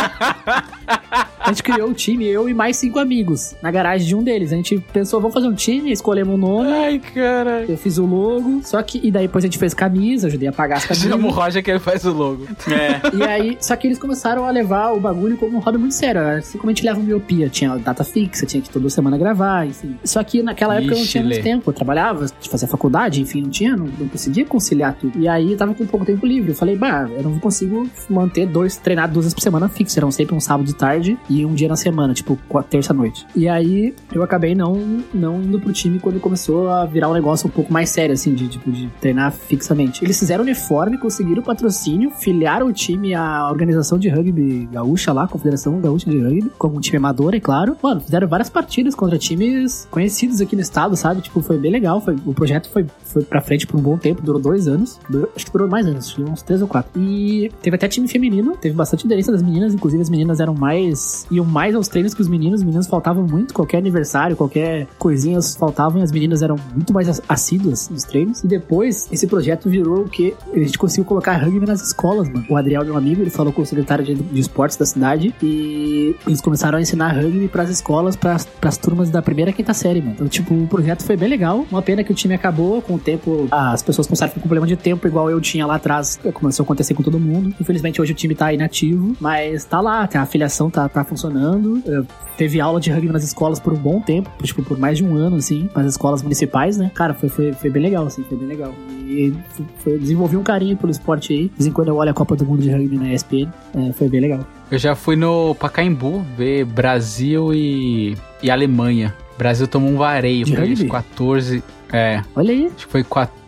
[1.40, 4.52] a gente criou um time, eu e mais cinco amigos, na garagem de um deles.
[4.52, 7.66] A gente pensou, vamos fazer um time, escolhemos um nome, Ai, cara.
[7.68, 9.00] eu fiz o logo, só que.
[9.04, 11.36] E daí depois a gente fez camisa, ajudei a pagar as Chama o camisas.
[11.36, 12.48] Roger que ele faz o logo.
[12.68, 13.16] É.
[13.16, 16.22] E aí, só que eles começaram a levar o bagulho como um hobby muito sério.
[16.22, 19.98] Assim como a gente leva miopia, tinha data fixa, tinha que toda semana gravar, enfim.
[20.04, 21.70] Só que naquela época eu não tinha muito tempo.
[21.70, 25.20] Eu trabalhava, fazia faculdade, enfim, não tinha, não, não conseguia conciliar tudo.
[25.20, 26.52] E aí eu tava com pouco tempo livre.
[26.52, 29.98] Eu falei, bah, eu não consigo manter dois, treinar duas vezes por semana fixo.
[29.98, 32.38] Eram sempre um sábado de tarde e um dia na semana, tipo,
[32.70, 33.26] terça-noite.
[33.36, 37.48] E aí eu acabei não, não indo pro time quando começou a virar um negócio
[37.48, 40.04] um pouco mais sério, assim, de, tipo, de treinar fixamente.
[40.04, 45.80] Eles fizeram uniforme, conseguiram patrocínio, filiaram o time à organização de rugby gaúcha lá, Confederação
[45.80, 47.76] Gaúcha de Rugby, como um time amador, é claro.
[47.82, 51.22] Mano, fizeram várias partidas contra times conhecidos aqui no estado, sabe?
[51.22, 52.02] Tipo, foi bem legal.
[52.02, 55.00] Foi, o projeto foi, foi pra frente por um bom tempo, durou dois anos.
[55.08, 56.92] Durou- acho que durou mais anos, uns três ou quatro.
[57.00, 61.26] E teve até time feminino, teve bastante aderência das meninas, inclusive as meninas eram mais
[61.30, 62.62] iam mais aos treinos que os meninos.
[62.62, 67.08] Os meninos faltavam muito, qualquer aniversário, qualquer coisinha faltavam e as meninas eram muito mais
[67.08, 68.44] ass- assíduas nos treinos.
[68.44, 72.44] E depois, esse projeto virou o que a gente conseguiu colocar rugby nas escolas, mano.
[72.50, 76.16] O Adriel, meu amigo, ele falou com o secretário de, de esportes da cidade e
[76.26, 80.00] eles começaram a ensinar rugby pras escolas, pras, pras turmas da primeira e quinta série,
[80.02, 80.14] mano.
[80.16, 81.66] Então, tipo, o projeto foi bem legal.
[81.72, 83.48] Uma pena que o time acabou com o tempo.
[83.52, 86.20] As pessoas começaram a ficar com problema de tempo, igual eu tinha lá atrás.
[86.34, 87.54] Começou a acontecer com todo mundo.
[87.60, 91.82] Infelizmente, hoje o time tá inativo, mas tá lá, a afiliação tá, tá funcionando.
[91.86, 92.06] Eu-
[92.38, 95.16] Teve aula de rugby nas escolas por um bom tempo, tipo, por mais de um
[95.16, 96.90] ano, assim, nas escolas municipais, né?
[96.96, 98.74] Cara, foi, foi, foi bem legal, assim, foi bem legal.
[99.06, 101.44] E foi, foi- desenvolvi um carinho pelo esporte aí.
[101.50, 103.92] De vez em quando eu olho a Copa do Mundo de Rugby na ESPN, é,
[103.94, 104.40] foi bem legal.
[104.72, 109.14] Eu já fui no Pacaembu ver Brasil e, e Alemanha.
[109.38, 110.88] Brasil tomou um vareio, De foi rugby?
[110.88, 111.64] 14.
[111.92, 112.68] É, Olha aí.
[112.68, 113.41] acho que foi 14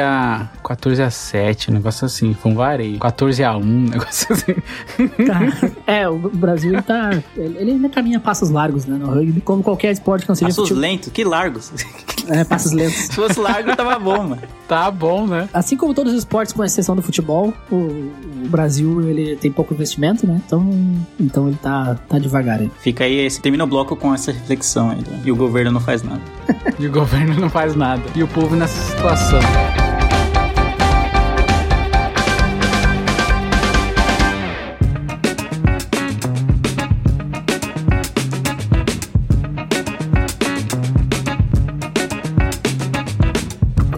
[0.00, 2.98] a 14 a 7, um negócio assim, foi um vareio.
[2.98, 4.54] 14 a 1, um negócio assim.
[5.26, 7.10] Cara, é, o Brasil ele tá.
[7.36, 8.96] Ele ainda caminha passos largos, né?
[8.96, 10.80] No rugby, como qualquer esporte que não seja Passos futebol.
[10.80, 11.72] lentos, que largos.
[12.28, 12.94] É, passos lentos.
[12.96, 14.42] Se fosse largo, tava bom, mano.
[14.66, 15.48] Tá bom, né?
[15.54, 19.72] Assim como todos os esportes, com exceção do futebol, o, o Brasil ele tem pouco
[19.72, 20.40] investimento, né?
[20.44, 20.68] Então,
[21.20, 22.70] então ele tá, tá devagar aí.
[22.80, 24.98] Fica aí, esse, termina o bloco com essa reflexão aí.
[24.98, 25.22] né?
[25.24, 26.20] E o governo não faz nada.
[26.78, 28.02] E o governo não faz nada.
[28.14, 29.38] E o povo nessa situação.
[29.46, 30.05] Tem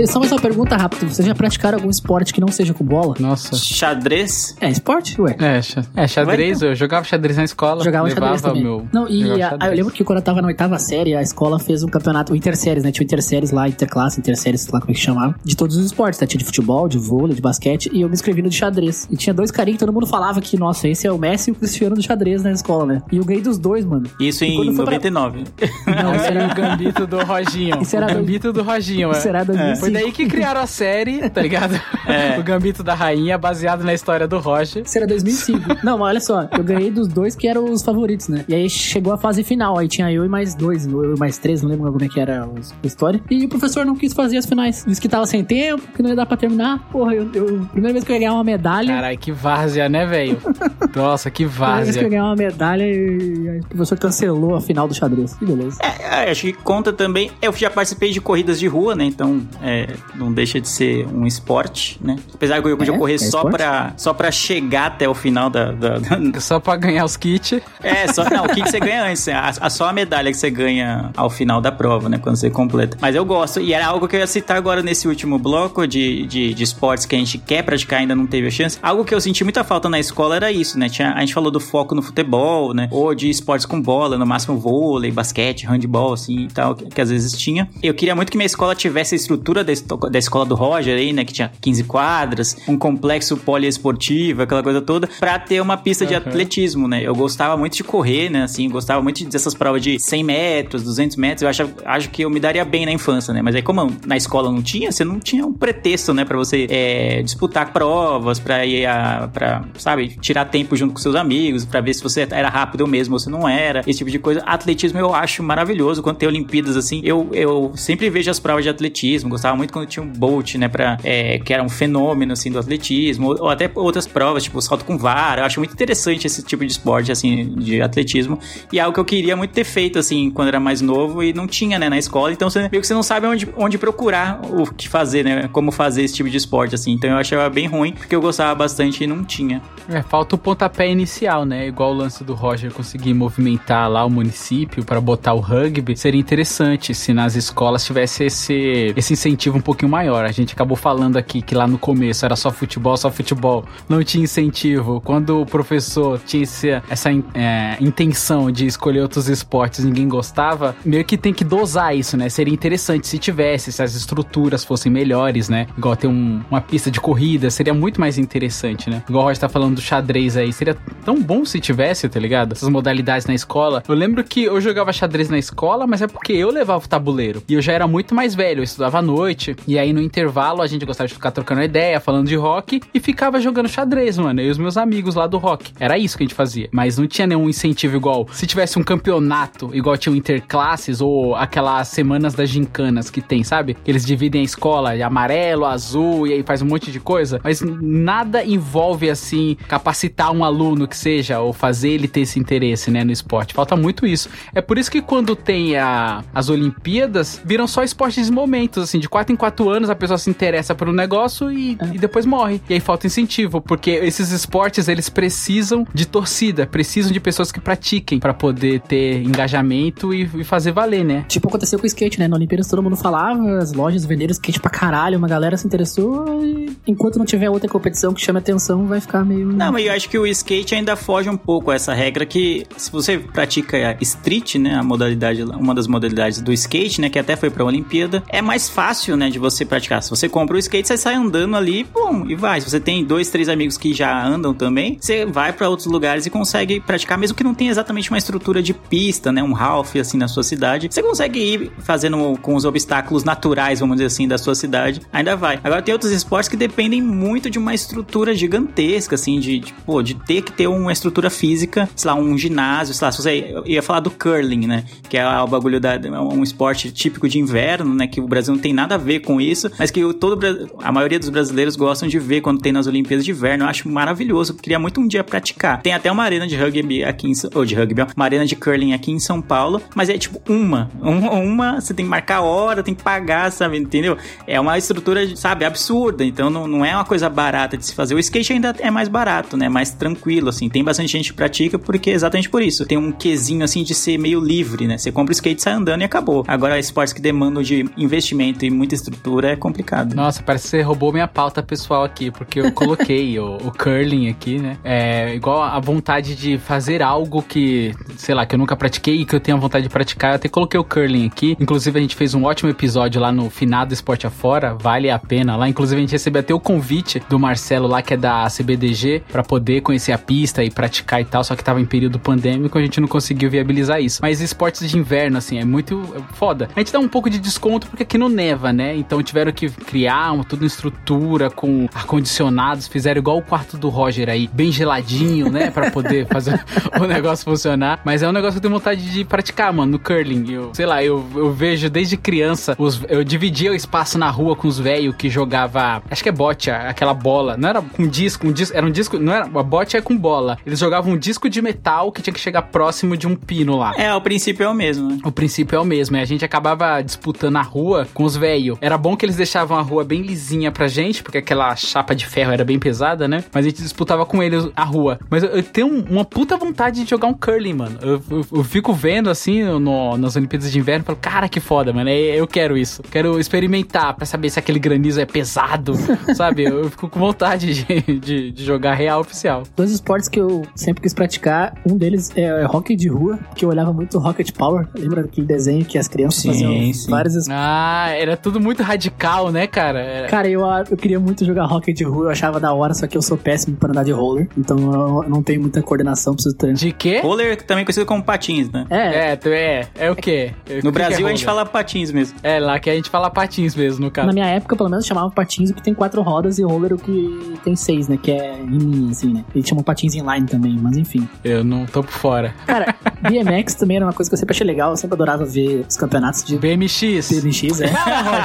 [0.07, 1.07] só mais uma pergunta rápida.
[1.09, 3.15] Vocês já praticaram algum esporte que não seja com bola?
[3.19, 3.57] Nossa.
[3.57, 4.55] Xadrez?
[4.61, 5.21] É, esporte?
[5.21, 5.37] Ué.
[5.39, 7.83] É, xa- é xadrez, eu jogava xadrez na escola.
[7.85, 8.63] Jogava levava xadrez também.
[8.63, 8.87] meu.
[8.93, 9.71] Não, e a- xadrez.
[9.73, 12.37] eu lembro que quando eu tava na oitava série, a escola fez um campeonato, o
[12.37, 12.93] Interséries, né?
[12.93, 15.87] Tinha o Interséries lá, Interclasse, Interséries, sei lá como é que chamava, de todos os
[15.87, 16.27] esportes, né?
[16.27, 19.09] Tinha de futebol, de vôlei, de basquete, e eu me inscrevi no de xadrez.
[19.11, 21.53] E tinha dois carinhos que todo mundo falava que, nossa, esse é o Messi e
[21.53, 23.03] o Cristiano do xadrez na escola, né?
[23.11, 24.09] E eu ganhei dos dois, mano.
[24.21, 25.45] Isso E em quando foi pra- 99.
[25.87, 27.83] Não, Esse era o gambito do Roginho.
[27.83, 29.31] Isso era o gambito do Roginho, Isso é.
[29.31, 29.88] era 2005.
[29.91, 31.79] Foi daí que criaram a série, tá ligado?
[32.09, 32.39] É.
[32.39, 34.83] O Gambito da Rainha, baseado na história do Roger.
[34.83, 35.77] Isso era 2005.
[35.85, 38.47] Não, mas olha só, eu ganhei dos dois que eram os favoritos, né?
[38.49, 41.37] E aí chegou a fase final, aí tinha eu e mais dois, eu e mais
[41.37, 43.21] três, não lembro como é que era a história.
[43.31, 44.85] E o professor não quis fazer as finais.
[44.89, 46.79] Disse que tava sem tempo, que não ia dar pra terminar.
[46.91, 48.95] Porra, eu, eu primeira vez que eu ia ganhar uma medalha.
[48.95, 50.39] Caralho, que várzea, né, velho?
[50.97, 52.09] Nossa, que Primeira vez que eu ia várzea.
[52.09, 55.35] ganhar uma medalha e o professor cancelou a final do xadrez.
[55.35, 55.79] Que beleza.
[55.83, 57.31] É, acho que conta também.
[57.43, 59.05] Eu já participei de corridas de rua, né?
[59.05, 59.78] Então é,
[60.15, 62.17] não deixa de ser um esporte, né?
[62.35, 65.49] Apesar que eu podia É, correr é só, pra, só pra chegar até o final
[65.51, 65.73] da.
[65.73, 67.61] da- da- Só pra ganhar os kits.
[67.83, 69.27] É, só, não, o que, que você ganha antes?
[69.29, 72.19] A, a- só a medalha que você ganha ao final da prova, né?
[72.19, 72.97] Quando você completa.
[73.01, 76.27] Mas eu gosto, e era algo que eu ia citar agora nesse último bloco de,
[76.27, 78.79] de, de esportes que a gente quer praticar e ainda não teve a chance.
[78.83, 80.89] Algo que eu senti muita falta na escola era isso, né?
[80.89, 82.89] Tinha, a gente falou do foco no futebol, né?
[82.91, 87.01] Ou de esportes com bola, no máximo vôlei, basquete, handball, assim e tal, que, que
[87.01, 87.69] às vezes tinha.
[87.83, 89.63] Eu queria muito que minha escola tivesse a estrutura
[90.11, 91.25] da, escola do Roger aí, né?
[91.25, 96.15] Que tinha 15 quadras, um complexo poliesportivo, aquela coisa toda, pra ter uma pista de
[96.15, 96.19] Uhum.
[96.21, 97.03] atletismo, né?
[97.03, 98.43] Eu gostava muito de correr, né?
[98.45, 101.43] Assim, gostava muito dessas provas de 100 metros, 200 metros.
[101.43, 103.43] Eu acho, acho que eu me daria bem na infância, né?
[103.43, 106.25] Mas aí, como na escola não tinha, você não tinha um pretexto, né?
[106.25, 109.29] Pra você é, disputar provas, pra ir a.
[109.33, 113.15] Pra, sabe, tirar tempo junto com seus amigos, pra ver se você era rápido mesmo
[113.15, 114.41] ou se não era, esse tipo de coisa.
[114.47, 116.03] Atletismo eu acho maravilhoso.
[116.03, 119.29] Quando tem Olimpíadas assim, eu, eu sempre vejo as provas de atletismo.
[119.31, 120.69] Gostava muito quando tinha um Bolt, né?
[120.69, 124.61] Pra, é, que era um fenômeno, assim, do atletismo, ou, ou até outras provas, tipo
[124.63, 125.43] salto com vara.
[125.43, 128.39] Eu acho muito interessante esse tipo de esporte, assim, de atletismo.
[128.73, 131.33] E é algo que eu queria muito ter feito, assim, quando era mais novo e
[131.33, 132.33] não tinha, né, na escola.
[132.33, 135.49] Então, você, meio que você não sabe onde, onde procurar o que fazer, né?
[135.49, 136.93] Como fazer esse tipo de esporte, assim.
[136.93, 139.61] Então, eu achava bem ruim, porque eu gostava bastante e não tinha.
[139.89, 141.67] É, falta o pontapé inicial, né?
[141.67, 145.97] Igual o lance do Roger conseguir movimentar lá o município pra botar o rugby.
[145.97, 150.25] Seria interessante se nas escolas tivesse esse, esse incentivo um pouquinho maior.
[150.25, 153.65] A gente acabou falando aqui que lá no começo era só futebol, só futebol.
[153.89, 155.01] Não tinha incentivo.
[155.01, 161.05] Quando o professor tinha esse- essa é, intenção de escolher outros esportes ninguém gostava, meio
[161.05, 162.29] que tem que dosar isso, né?
[162.29, 165.67] Seria interessante se tivesse, se as estruturas fossem melhores, né?
[165.77, 169.03] Igual ter um- uma pista de corrida, seria muito mais interessante, né?
[169.09, 172.53] Igual o Roger tá falando do xadrez aí, seria tão bom se tivesse, tá ligado?
[172.53, 173.83] Essas modalidades na escola.
[173.89, 177.43] Eu lembro que eu jogava xadrez na escola, mas é porque eu levava o tabuleiro.
[177.49, 179.57] E eu já era muito mais velho, eu estudava à noite, noite.
[179.67, 183.01] E aí no intervalo a gente gostava de ficar trocando ideia, falando de rock e
[183.01, 184.41] ficava jogando xadrez, mano.
[184.41, 185.73] E os meus amigos lá do rock.
[185.79, 186.69] Era isso que a gente fazia.
[186.73, 188.27] Mas não tinha nenhum incentivo igual.
[188.33, 193.45] Se tivesse um campeonato, igual tinha o Interclasses ou aquelas semanas das gincanas que tem,
[193.45, 193.77] sabe?
[193.87, 197.41] Eles dividem a escola de amarelo, azul e aí faz um monte de coisa.
[197.45, 202.91] Mas nada envolve assim capacitar um aluno que seja ou fazer ele ter esse interesse,
[202.91, 203.55] né, no esporte.
[203.55, 204.29] Falta muito isso.
[204.55, 209.09] É por isso que quando tem a, as Olimpíadas, viram só esportes momentos, assim, de
[209.29, 212.61] 4 em 4 anos a pessoa se interessa por um negócio e, e depois morre.
[212.69, 217.61] E aí falta incentivo, porque esses esportes eles precisam de torcida, precisam de pessoas que
[217.61, 221.25] pratiquem pra poder ter engajamento e, e fazer valer, né?
[221.29, 222.29] Tipo, aconteceu com o skate, né?
[222.29, 226.45] Na Olimpíadas todo mundo falava, as lojas venderam skate pra caralho, uma galera se interessou
[226.45, 229.47] e enquanto não tiver outra competição que chame atenção, vai ficar meio...
[229.53, 232.65] Não, mas eu acho que o skate ainda foge um pouco a essa regra que
[232.77, 237.37] se você pratica street, né, a modalidade, uma das modalidades do skate, né, que até
[237.37, 238.69] foi pra Olimpíada, é mais
[239.09, 240.03] fácil, né, de você praticar.
[240.03, 242.61] Se você compra o skate, você sai andando ali, pum, e vai.
[242.61, 246.27] Se você tem dois, três amigos que já andam também, você vai pra outros lugares
[246.27, 249.97] e consegue praticar, mesmo que não tenha exatamente uma estrutura de pista, né, um half
[249.97, 254.29] assim na sua cidade, você consegue ir fazendo com os obstáculos naturais, vamos dizer assim,
[254.29, 255.59] da sua cidade, ainda vai.
[255.63, 260.03] Agora tem outros esportes que dependem muito de uma estrutura gigantesca, assim, de, de, pô,
[260.03, 263.39] de ter que ter uma estrutura física, sei lá, um ginásio, sei lá, se você
[263.49, 267.39] eu ia falar do curling, né, que é o bagulho da um esporte típico de
[267.39, 270.39] inverno, né, que o Brasil não tem nada a ver com isso, mas que todo
[270.83, 273.65] a maioria dos brasileiros gostam de ver quando tem nas Olimpíadas de Inverno.
[273.65, 275.81] Eu acho maravilhoso, queria muito um dia praticar.
[275.83, 278.93] Tem até uma arena de rugby aqui em ou de rugby, uma arena de curling
[278.93, 282.95] aqui em São Paulo, mas é tipo uma, uma, você tem que marcar hora, tem
[282.95, 284.17] que pagar, sabe, entendeu?
[284.47, 288.15] É uma estrutura, sabe, absurda, então não, não é uma coisa barata de se fazer.
[288.15, 291.79] O skate ainda é mais barato, né, mais tranquilo, assim, tem bastante gente que pratica
[291.79, 292.85] porque exatamente por isso.
[292.87, 296.01] Tem um quesinho, assim, de ser meio livre, né, você compra o skate, sai andando
[296.01, 296.45] e acabou.
[296.47, 300.15] Agora, esportes que demandam de investimento e muita estrutura é complicado.
[300.15, 304.31] Nossa, parece que você roubou minha pauta pessoal aqui, porque eu coloquei o, o curling
[304.31, 308.75] aqui, né, é igual a vontade de fazer algo que, sei lá, que eu nunca
[308.75, 311.57] pratiquei e que eu tenho vontade de praticar, eu até coloquei o curling aqui.
[311.61, 315.57] Inclusive, a gente fez um ótimo episódio lá no finado Esporte Afora, vale a pena
[315.57, 315.69] lá.
[315.69, 319.43] Inclusive, a gente recebeu até o convite do Marcelo lá, que é da CBDG, para
[319.43, 322.81] poder conhecer a pista e praticar e tal, só que tava em período pandêmico, a
[322.81, 324.21] gente não conseguiu viabilizar isso.
[324.23, 326.69] Mas esportes de inverno, assim, é muito foda.
[326.75, 328.78] A gente dá um pouco de desconto porque aqui não neva, né?
[328.97, 334.29] Então tiveram que criar uma, tudo estrutura com ar-condicionados, fizeram igual o quarto do Roger
[334.29, 335.71] aí, bem geladinho, né?
[335.71, 336.63] Pra poder fazer
[337.01, 338.01] o negócio funcionar.
[338.05, 340.53] Mas é um negócio que eu tenho vontade de praticar, mano, no curling.
[340.53, 344.55] Eu, sei lá, eu, eu vejo desde criança, os, eu dividia o espaço na rua
[344.57, 347.57] com os velhos que jogava, acho que é bote, aquela bola.
[347.57, 350.17] Não era com disco, um disco, era um disco, não era, a bote é com
[350.17, 350.59] bola.
[350.67, 353.95] Eles jogavam um disco de metal que tinha que chegar próximo de um pino lá.
[353.97, 355.19] É, o princípio é o mesmo, né?
[355.25, 358.68] O princípio é o mesmo, e a gente acabava disputando a rua com os velhos.
[358.81, 362.27] Era bom que eles deixavam a rua bem lisinha pra gente, porque aquela chapa de
[362.27, 363.45] ferro era bem pesada, né?
[363.53, 365.19] Mas a gente disputava com eles a rua.
[365.31, 367.99] Mas eu, eu tenho uma puta vontade de jogar um curling, mano.
[368.03, 371.61] Eu, eu, eu fico vendo assim no, nas Olimpíadas de Inverno e falo, cara, que
[371.61, 372.11] foda, mano.
[372.11, 373.03] Eu quero isso.
[373.11, 375.95] Quero experimentar pra saber se aquele granizo é pesado,
[376.35, 376.65] sabe?
[376.65, 379.63] Eu fico com vontade de, de, de, jogar real oficial.
[379.77, 383.69] Dois esportes que eu sempre quis praticar, um deles é hockey de rua, que eu
[383.69, 384.87] olhava muito Rocket Power.
[384.95, 387.11] Lembra daquele desenho que as crianças sim, faziam sim.
[387.11, 387.49] vários esportes?
[387.51, 390.01] Ah, era tudo muito radical, né, cara?
[390.01, 390.29] Era...
[390.29, 393.17] Cara, eu, eu queria muito jogar hockey de rua, eu achava da hora, só que
[393.17, 396.79] eu sou péssimo para andar de roller, então eu não tenho muita coordenação, preciso treinar.
[396.79, 397.21] De quê?
[397.21, 398.87] Roller também conhecido como patins, né?
[398.91, 399.33] É.
[399.33, 399.87] É, tu é.
[399.97, 400.53] É o quê?
[400.83, 402.39] No o Brasil é a gente fala patins mesmo.
[402.43, 404.27] É, lá que a gente fala patins mesmo, no caso.
[404.27, 406.99] Na minha época, pelo menos, chamava patins o que tem quatro rodas e roller o
[406.99, 408.19] que tem seis, né?
[408.21, 409.45] Que é em assim, né?
[409.55, 411.29] Eles chamam patins inline também, mas enfim.
[411.45, 412.55] Eu não tô por fora.
[412.67, 415.85] Cara, BMX também era uma coisa que eu sempre achei legal, eu sempre adorava ver
[415.89, 416.59] os campeonatos de...
[416.59, 417.31] BMX.
[417.31, 417.87] BMX, é.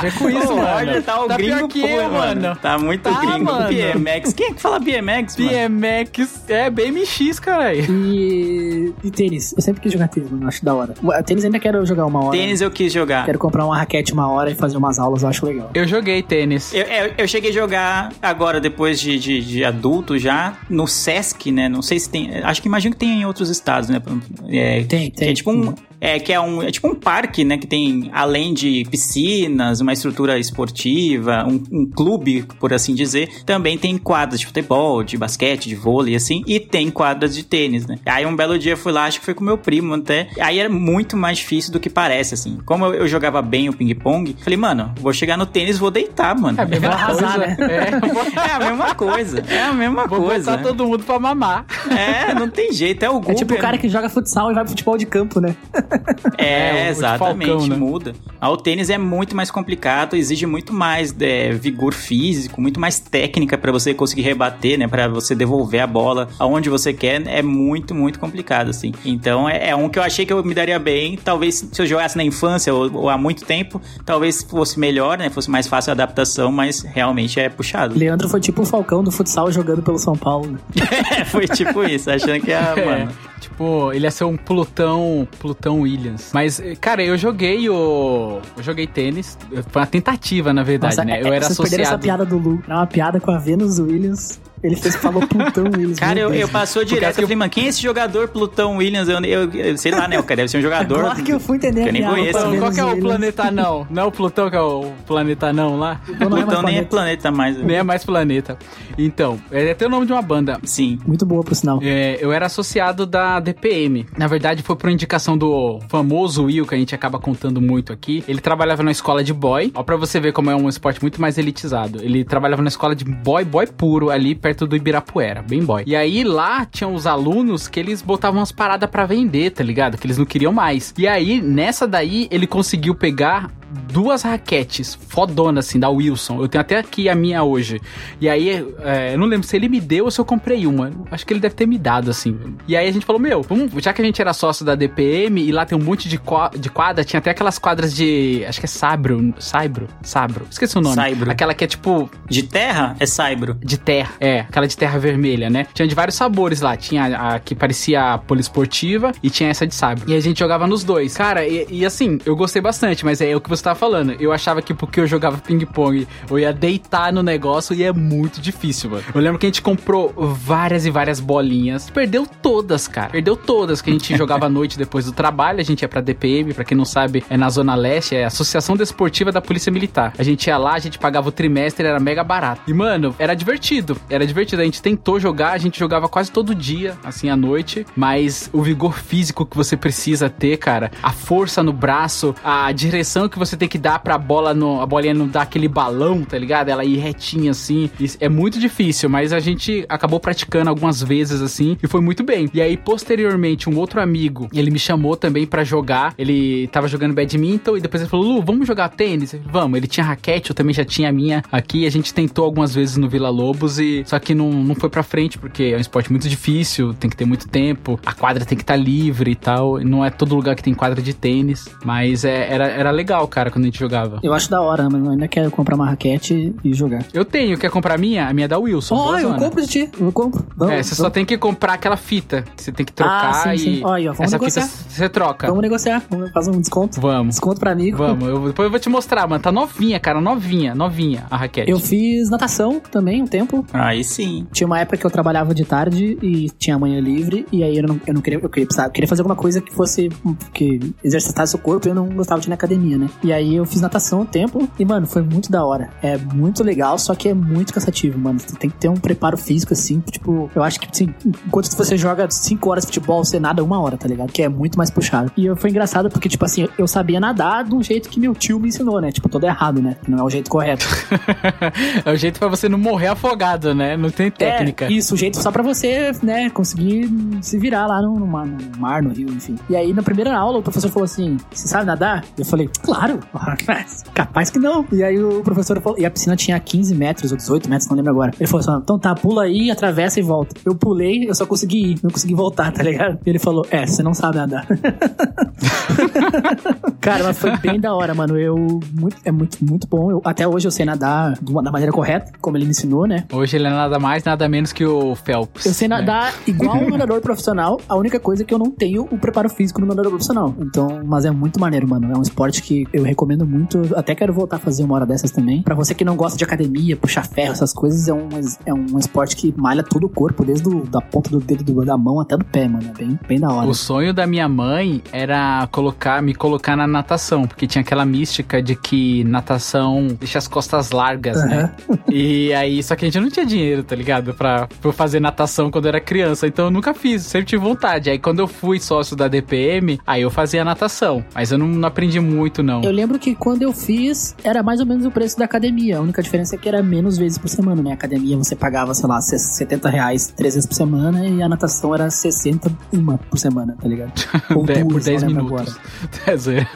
[0.03, 0.67] Roger, é com isso, mano.
[0.79, 2.55] Roger tá o Tá gringo pior que eu, mano.
[2.61, 3.45] Tá muito Tá, gringo.
[3.45, 3.67] mano.
[3.69, 4.33] BMX.
[4.33, 5.49] Quem é que fala BMX, mano?
[5.51, 7.85] BMX é BMX, caralho.
[7.89, 9.53] E, e tênis.
[9.55, 10.43] Eu sempre quis jogar tênis, mano.
[10.43, 10.93] Eu acho da hora.
[11.25, 12.31] Tênis ainda quero jogar uma hora.
[12.37, 13.25] Tênis eu quis jogar.
[13.25, 15.69] Quero comprar uma raquete uma hora e fazer umas aulas, eu acho legal.
[15.73, 16.73] Eu joguei tênis.
[16.73, 21.51] Eu, eu, eu cheguei a jogar agora, depois de, de, de adulto já, no Sesc,
[21.51, 21.67] né?
[21.69, 22.37] Não sei se tem.
[22.43, 24.01] Acho que imagino que tem em outros estados, né?
[24.49, 25.29] É, Tem, Que tem.
[25.29, 25.73] é tipo um.
[26.05, 27.57] É, que é um, é tipo um parque, né?
[27.57, 33.77] Que tem, além de piscinas, uma estrutura esportiva, um, um clube, por assim dizer, também
[33.77, 37.97] tem quadras de futebol, de basquete, de vôlei, assim, e tem quadras de tênis, né?
[38.05, 40.27] Aí um belo dia eu fui lá, acho que foi com meu primo até.
[40.41, 42.57] Aí era muito mais difícil do que parece, assim.
[42.65, 46.35] Como eu, eu jogava bem o ping-pong, falei, mano, vou chegar no tênis, vou deitar,
[46.37, 46.59] mano.
[46.59, 47.47] É a mesma arrasar, coisa.
[47.47, 47.57] né?
[47.59, 49.43] É, É a mesma coisa.
[49.47, 50.51] É a mesma vou coisa.
[50.51, 51.65] botar todo mundo pra mamar.
[51.89, 53.03] É, não tem jeito.
[53.03, 53.35] É o É Google.
[53.35, 55.55] tipo o cara que joga futsal e vai pro futebol de campo, né?
[56.37, 57.75] É, É, o exatamente, Falcão, né?
[57.75, 58.13] muda.
[58.39, 62.99] Ah, O tênis é muito mais complicado, exige muito mais é, vigor físico, muito mais
[62.99, 64.87] técnica pra você conseguir rebater, né?
[64.87, 67.25] Pra você devolver a bola aonde você quer.
[67.27, 68.91] É muito, muito complicado, assim.
[69.05, 71.17] Então é, é um que eu achei que eu me daria bem.
[71.23, 75.29] Talvez se eu jogasse na infância ou, ou há muito tempo, talvez fosse melhor, né?
[75.29, 77.97] Fosse mais fácil a adaptação, mas realmente é puxado.
[77.97, 80.51] Leandro foi tipo o Falcão do futsal jogando pelo São Paulo.
[80.51, 80.59] né?
[81.19, 82.73] É, foi tipo isso, achando que a.
[82.77, 83.11] É, Mano.
[83.43, 86.31] Tipo, ele ia ser um Plutão, Plutão Williams.
[86.33, 88.39] Mas, cara, eu joguei o.
[88.57, 89.37] Eu joguei tênis.
[89.69, 91.19] Foi uma tentativa, na verdade, Nossa, né?
[91.19, 92.01] é- Eu era vocês perderam essa associado.
[92.19, 92.63] piada do Lu.
[92.67, 94.39] É uma piada com a Venus Williams.
[94.63, 95.99] Ele fez falou Plutão Williams.
[95.99, 97.17] Cara, eu, eu passou direto.
[97.19, 99.09] Eu falei, mano, quem é esse jogador Plutão Williams?
[99.09, 100.17] Eu, eu, eu sei lá, né?
[100.17, 100.99] O cara deve ser um jogador.
[100.99, 102.37] Agora que eu fui entender que a eu nem conheço.
[102.39, 103.87] Então, Venus qual que é o planeta não?
[103.89, 105.99] Não é o Plutão que é o planeta não lá?
[106.05, 106.89] Plutão não é mais Plutão nem é planeta.
[106.89, 107.57] planeta mais.
[107.57, 108.57] Nem é mais planeta.
[108.97, 110.57] Então, é até o nome de uma banda.
[110.63, 110.97] Sim.
[111.05, 111.79] Muito boa, por sinal.
[111.81, 114.05] É, eu era associado da DPM.
[114.17, 118.23] Na verdade, foi por indicação do famoso Will, que a gente acaba contando muito aqui.
[118.27, 119.71] Ele trabalhava na escola de boy.
[119.75, 121.99] Ó, pra você ver como é um esporte muito mais elitizado.
[122.01, 125.83] Ele trabalhava na escola de boy, boy puro, ali perto do Ibirapuera, bem boy.
[125.85, 129.97] E aí lá tinham os alunos que eles botavam umas paradas pra vender, tá ligado?
[129.97, 130.93] Que eles não queriam mais.
[130.97, 133.51] E aí, nessa daí, ele conseguiu pegar
[133.91, 136.41] duas raquetes fodonas, assim, da Wilson.
[136.41, 137.81] Eu tenho até aqui a minha hoje.
[138.19, 140.91] E aí, é, eu não lembro se ele me deu ou se eu comprei uma.
[141.11, 142.37] Acho que ele deve ter me dado, assim.
[142.67, 145.41] E aí a gente falou, meu, vamos, já que a gente era sócio da DPM
[145.41, 146.19] e lá tem um monte de,
[146.59, 148.43] de quadra, tinha até aquelas quadras de.
[148.47, 149.33] Acho que é Sabro.
[149.39, 149.87] Saibro?
[150.01, 150.45] Sabro.
[150.49, 150.95] Esqueci o nome.
[150.95, 151.31] Saibro.
[151.31, 153.55] Aquela que é tipo De terra é Saibro.
[153.55, 154.13] de terra.
[154.19, 155.67] É, aquela de terra vermelha, né?
[155.73, 156.75] Tinha de vários sabores lá.
[156.75, 160.11] Tinha a que parecia poliesportiva e tinha essa de sabre.
[160.11, 161.15] E a gente jogava nos dois.
[161.15, 164.15] Cara, e, e assim, eu gostei bastante, mas é o que você tava falando.
[164.19, 168.41] Eu achava que porque eu jogava ping-pong, eu ia deitar no negócio e é muito
[168.41, 169.03] difícil, mano.
[169.13, 171.89] Eu lembro que a gente comprou várias e várias bolinhas.
[171.89, 173.09] Perdeu todas, cara.
[173.09, 175.59] Perdeu todas que a gente jogava à noite depois do trabalho.
[175.59, 178.27] A gente ia pra DPM, pra quem não sabe, é na Zona Leste, é a
[178.27, 180.13] Associação Desportiva da Polícia Militar.
[180.17, 182.61] A gente ia lá, a gente pagava o trimestre, era mega barato.
[182.67, 183.97] E, mano, era divertido.
[184.09, 184.61] Era divertido.
[184.61, 187.85] A gente tentou jogar, a gente jogava quase todo dia, assim, à noite.
[187.95, 193.29] Mas o vigor físico que você precisa ter, cara, a força no braço, a direção
[193.29, 196.37] que você tem que dar pra bola, no, a bolinha não dar aquele balão, tá
[196.37, 196.69] ligado?
[196.69, 197.89] Ela ir retinha assim.
[198.19, 202.49] É muito difícil, mas a gente acabou praticando algumas vezes assim e foi muito bem.
[202.53, 206.13] E aí, posteriormente, um outro amigo, ele me chamou também pra jogar.
[206.17, 209.35] Ele tava jogando badminton e depois ele falou: Lu, vamos jogar tênis?
[209.45, 211.85] Vamos, ele tinha raquete, eu também já tinha a minha aqui.
[211.85, 215.03] A gente tentou algumas vezes no Vila Lobos e só que não, não foi pra
[215.03, 218.57] frente porque é um esporte muito difícil, tem que ter muito tempo, a quadra tem
[218.57, 219.79] que estar livre e tal.
[219.79, 223.42] Não é todo lugar que tem quadra de tênis, mas é, era, era legal, cara,
[223.51, 224.19] quando a gente jogava.
[224.23, 227.03] Eu acho da hora, mas eu ainda quero comprar uma raquete e jogar.
[227.13, 228.27] Eu tenho, quer comprar a minha?
[228.27, 228.95] A minha é da Wilson.
[228.95, 229.39] Ó, eu boazona.
[229.39, 229.89] compro de ti.
[229.99, 230.45] Eu compro.
[230.55, 233.33] Vamos, É, você só tem que comprar aquela fita que você tem que trocar Ah,
[233.33, 233.59] sim, e.
[233.59, 233.81] sim.
[233.85, 234.67] Aí, ó, vamos essa negociar.
[234.67, 235.47] fita você troca.
[235.47, 236.03] Vamos negociar.
[236.09, 236.99] Vamos fazer um desconto.
[237.01, 237.35] Vamos.
[237.35, 237.97] Desconto pra amigo.
[237.97, 239.41] Vamos, eu- depois eu vou te mostrar, mano.
[239.41, 241.69] Tá novinha, cara, novinha, novinha a raquete.
[241.69, 243.65] Eu fiz natação também um tempo.
[243.73, 244.47] Aí sim.
[244.51, 247.83] Tinha uma época que eu trabalhava de tarde e tinha manhã livre, e aí eu
[247.83, 250.09] não, eu não queria, eu queria, precisava- eu queria fazer alguma coisa que fosse,
[250.53, 253.09] que exercitasse o corpo e eu não gostava de ir na academia, né?
[253.23, 255.89] E aí eu fiz natação um tempo e, mano, foi muito da hora.
[256.01, 258.39] É muito legal, só que é muito cansativo, mano.
[258.39, 261.97] Você tem que ter um preparo físico, assim, tipo, eu acho que, assim, enquanto você
[261.97, 264.31] joga 5 horas de futebol, você nada uma hora, tá ligado?
[264.31, 265.31] Que é muito mais puxado.
[265.35, 268.33] E eu- foi engraçado porque, tipo assim, eu sabia nadar de um jeito que meu
[268.35, 269.11] tio me ensinou, né?
[269.11, 269.95] Tipo, todo errado, né?
[270.07, 270.85] Não é o jeito correto.
[272.05, 273.95] é o jeito pra você não morrer afogado, né?
[273.97, 274.85] Não tem técnica.
[274.85, 277.09] É, isso, o jeito só pra você, né, conseguir
[277.41, 279.55] se virar lá no, no mar, no rio, enfim.
[279.69, 282.23] E aí, na primeira aula, o professor falou assim: Você sabe nadar?
[282.37, 283.12] Eu falei, claro,
[284.13, 284.85] capaz que não.
[284.91, 287.97] E aí o professor falou, e a piscina tinha 15 metros ou 18 metros, não
[287.97, 288.31] lembro agora.
[288.39, 290.55] Ele falou assim: então tá, pula aí, atravessa e volta.
[290.65, 293.19] Eu pulei, eu só consegui ir, não consegui voltar, tá ligado?
[293.25, 294.65] E ele falou: É, você não sabe nadar.
[296.99, 298.37] Cara, mas foi bem da hora, mano.
[298.37, 298.55] Eu.
[298.93, 300.11] Muito, é muito, muito bom.
[300.11, 303.25] Eu, até hoje eu sei nadar da maneira correta, como ele me ensinou, né?
[303.31, 305.65] Hoje ele é nada mais, nada menos que o Phelps.
[305.65, 305.97] Eu sei né?
[305.97, 307.79] nadar igual um nadador profissional.
[307.87, 310.53] A única coisa é que eu não tenho o preparo físico no nadador profissional.
[310.59, 312.11] Então, mas é muito maneiro, mano.
[312.13, 313.81] É um esporte que eu recomendo muito.
[313.95, 315.61] Até quero voltar a fazer uma hora dessas também.
[315.61, 318.29] Pra você que não gosta de academia, puxar ferro, essas coisas, é um,
[318.65, 321.83] é um esporte que malha todo o corpo, desde o, da ponta do dedo do-
[321.83, 322.89] da mão até do pé, mano.
[322.89, 323.67] É bem, bem da hora.
[323.67, 328.61] O sonho da minha mãe era colocar, me colocar na natação, porque tinha aquela mística
[328.61, 331.71] de que natação deixa as costas largas, né?
[332.15, 334.33] E aí, só que a gente não tinha dinheiro, tá ligado?
[334.35, 338.09] Pra, pra fazer natação quando eu era criança, então eu nunca fiz, sempre tive vontade.
[338.09, 341.87] Aí quando eu fui sócio da DPM, aí eu fazia natação, mas eu não, não
[341.87, 342.83] aprendi muito, não.
[342.83, 345.97] Eu lembro que quando eu fiz, era mais ou menos o preço da academia.
[345.97, 347.91] A única diferença é que era menos vezes por semana, né?
[347.91, 351.95] A academia você pagava, sei lá, 70 reais três vezes por semana e a natação
[351.95, 354.11] era 60 uma por semana, tá ligado?
[354.55, 355.77] Ou De- por duas, 10 não minutos.
[356.25, 356.67] É zoeira.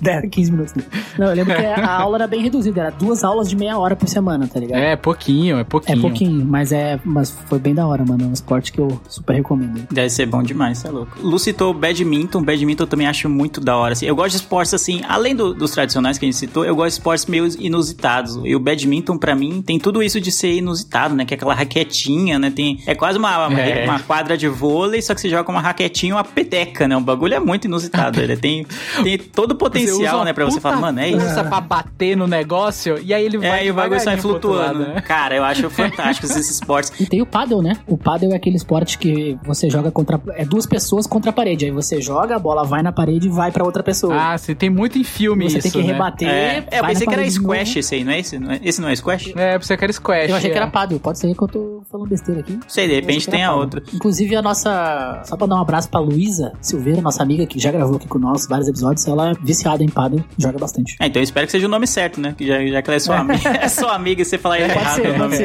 [0.00, 0.74] 10, 15 minutos.
[1.18, 3.94] Não, eu lembro que a aula era bem reduzida, era duas aulas de meia hora
[3.96, 4.78] por semana, tá ligado?
[4.80, 6.00] É, pouquinho, é É pouquinho.
[6.00, 8.24] pouquinho, mas é, mas foi bem da hora, mano.
[8.24, 9.86] É um esporte que eu super recomendo.
[9.90, 11.18] Deve ser bom demais, você é louco.
[11.20, 13.92] Lu citou badminton, badminton eu também acho muito da hora.
[13.92, 14.06] Assim.
[14.06, 16.88] Eu gosto de esportes assim, além do- dos tradicionais que a gente citou, eu gosto
[16.88, 18.38] de esportes meio inusitados.
[18.44, 21.24] E o badminton, pra mim, tem tudo isso de ser inusitado, né?
[21.24, 22.50] Que é aquela raquetinha, né?
[22.50, 23.84] Tem, é quase uma, uma, É.
[23.84, 26.96] uma quadra de vôlei, só que você joga uma raquetinha uma peteca, né?
[26.96, 28.20] O bagulho é muito inusitado.
[28.20, 28.66] Ele tem,
[29.02, 30.32] tem todo o Você usa potencial, né?
[30.32, 31.20] Pra você falar, mano, é isso.
[31.20, 34.80] força pra bater no negócio e aí ele vai É, e o bagulho sai flutuando.
[34.80, 35.00] lado, né?
[35.00, 36.92] Cara, eu acho fantástico esses esportes.
[37.00, 37.76] E tem o paddle, né?
[37.86, 40.20] O paddle é aquele esporte que você joga contra.
[40.34, 41.64] É duas pessoas contra a parede.
[41.64, 44.14] Aí você joga, a bola vai na parede e vai pra outra pessoa.
[44.14, 45.92] Ah, você tem muito em filme você isso, tem que né?
[45.92, 46.28] rebater.
[46.28, 48.38] É, é, eu pensei que era squash esse aí, não é esse?
[48.38, 49.32] Não é- Esse não é squash?
[49.36, 50.30] É, pra você quer squash.
[50.30, 50.60] Eu achei que é.
[50.60, 50.98] era paddle.
[51.00, 52.58] Pode ser que eu tô falando besteira aqui.
[52.68, 53.82] Sei, de repente Eu que tem era a outra.
[53.92, 55.22] Inclusive, a nossa.
[55.24, 58.18] Só pra dar um abraço pra Luísa Silveira, nossa amiga, que já gravou aqui com
[58.18, 59.06] nós vários episódios.
[59.06, 60.96] Ela é viciada em paddle, joga bastante.
[61.00, 62.34] É, então eu espero que seja o nome certo, né?
[62.36, 64.70] Que já, já que ela é sua amiga, é sua amiga e você falar Pode
[64.70, 65.36] errado ser, o nome.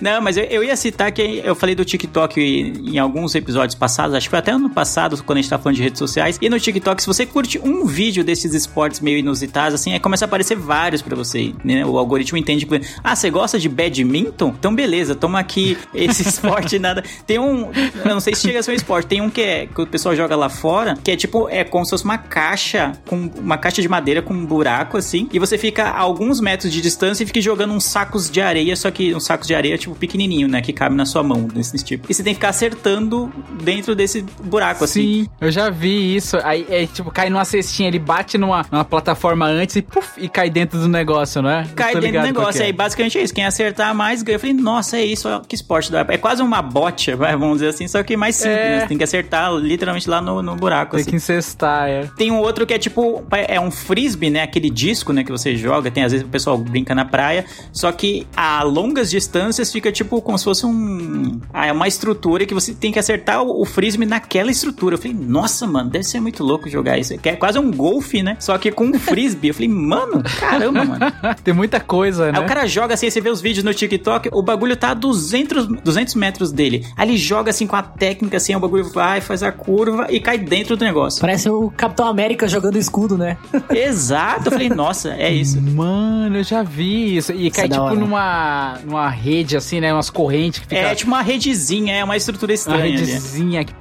[0.00, 4.14] Não, mas eu, eu ia citar que eu falei do TikTok em alguns episódios passados,
[4.14, 6.38] acho que foi até ano passado, quando a gente tá falando de redes sociais.
[6.40, 10.24] E no TikTok, se você curte um vídeo desses esportes meio inusitados, assim, aí começa
[10.24, 11.84] a aparecer vários pra você, né?
[11.84, 14.54] O algoritmo entende que, ah, você gosta de badminton?
[14.58, 17.02] Então beleza, toma aqui esse esporte nada.
[17.26, 19.66] Tem um, eu não sei se chega a ser um esporte, tem um que é
[19.66, 22.92] que o pessoal joga lá fora, que é tipo, é como se fosse uma caixa
[23.06, 26.72] com uma caixa de madeira com um buraco assim, e você fica a alguns metros
[26.72, 29.76] de distância e fica jogando uns sacos de areia, só que uns sacos de areia
[29.78, 32.06] tipo pequenininho, né, que cabe na sua mão, desse tipo.
[32.10, 35.24] E você tem que ficar acertando dentro desse buraco assim.
[35.24, 36.38] Sim, eu já vi isso.
[36.42, 40.28] Aí, é, tipo, cai numa cestinha, ele bate numa, numa plataforma antes e, puf, e
[40.28, 41.66] cai dentro do negócio, não é?
[41.74, 42.66] Cai dentro do negócio, é.
[42.66, 43.34] aí basicamente é isso.
[43.34, 44.36] Quem acertar mais ganha.
[44.36, 47.86] Eu falei, nossa, é isso, que esporte da É quase uma bote, vamos dizer assim,
[47.88, 48.70] só que mais simples, É.
[48.70, 48.80] né?
[48.80, 50.96] Você tem que acertar literalmente lá no, no buraco.
[50.96, 51.10] Tem assim.
[51.10, 52.10] que incestar, é.
[52.16, 54.42] Tem um outro que é tipo, é um frisbee, né?
[54.42, 55.90] Aquele disco, né, que você joga.
[55.90, 60.20] Tem às vezes o pessoal brinca na praia, só que a longas distâncias fica tipo
[60.20, 63.64] como se fosse um, ah, é uma estrutura que você tem que acertar o, o
[63.64, 64.94] frisbee naquela estrutura.
[64.94, 67.14] Eu falei, nossa, mano, deve ser muito louco jogar isso.
[67.22, 68.36] É quase um golfe, né?
[68.40, 69.48] Só que com um frisbee.
[69.48, 71.04] Eu falei, mano, caramba, mano.
[71.42, 72.38] Tem muita coisa, né?
[72.38, 74.94] Aí o cara joga assim, você vê os vídeos no TikTok, o bagulho tá a
[74.94, 76.86] 200, 200 metros dele.
[76.96, 80.20] Aí ele joga assim com a técnica, assim, o bagulho vai, faz a curva e
[80.20, 80.93] cai dentro do negócio.
[81.20, 83.36] Parece o Capitão América jogando escudo, né?
[83.70, 85.60] Exato, eu falei, nossa, é isso.
[85.60, 87.32] Mano, eu já vi isso.
[87.32, 89.92] E cai é da tipo numa, numa rede, assim, né?
[89.92, 90.80] Umas correntes que fica.
[90.80, 92.82] É tipo uma redezinha, é uma estrutura uma estranha.
[92.84, 92.96] ali.
[92.96, 93.74] redezinha que,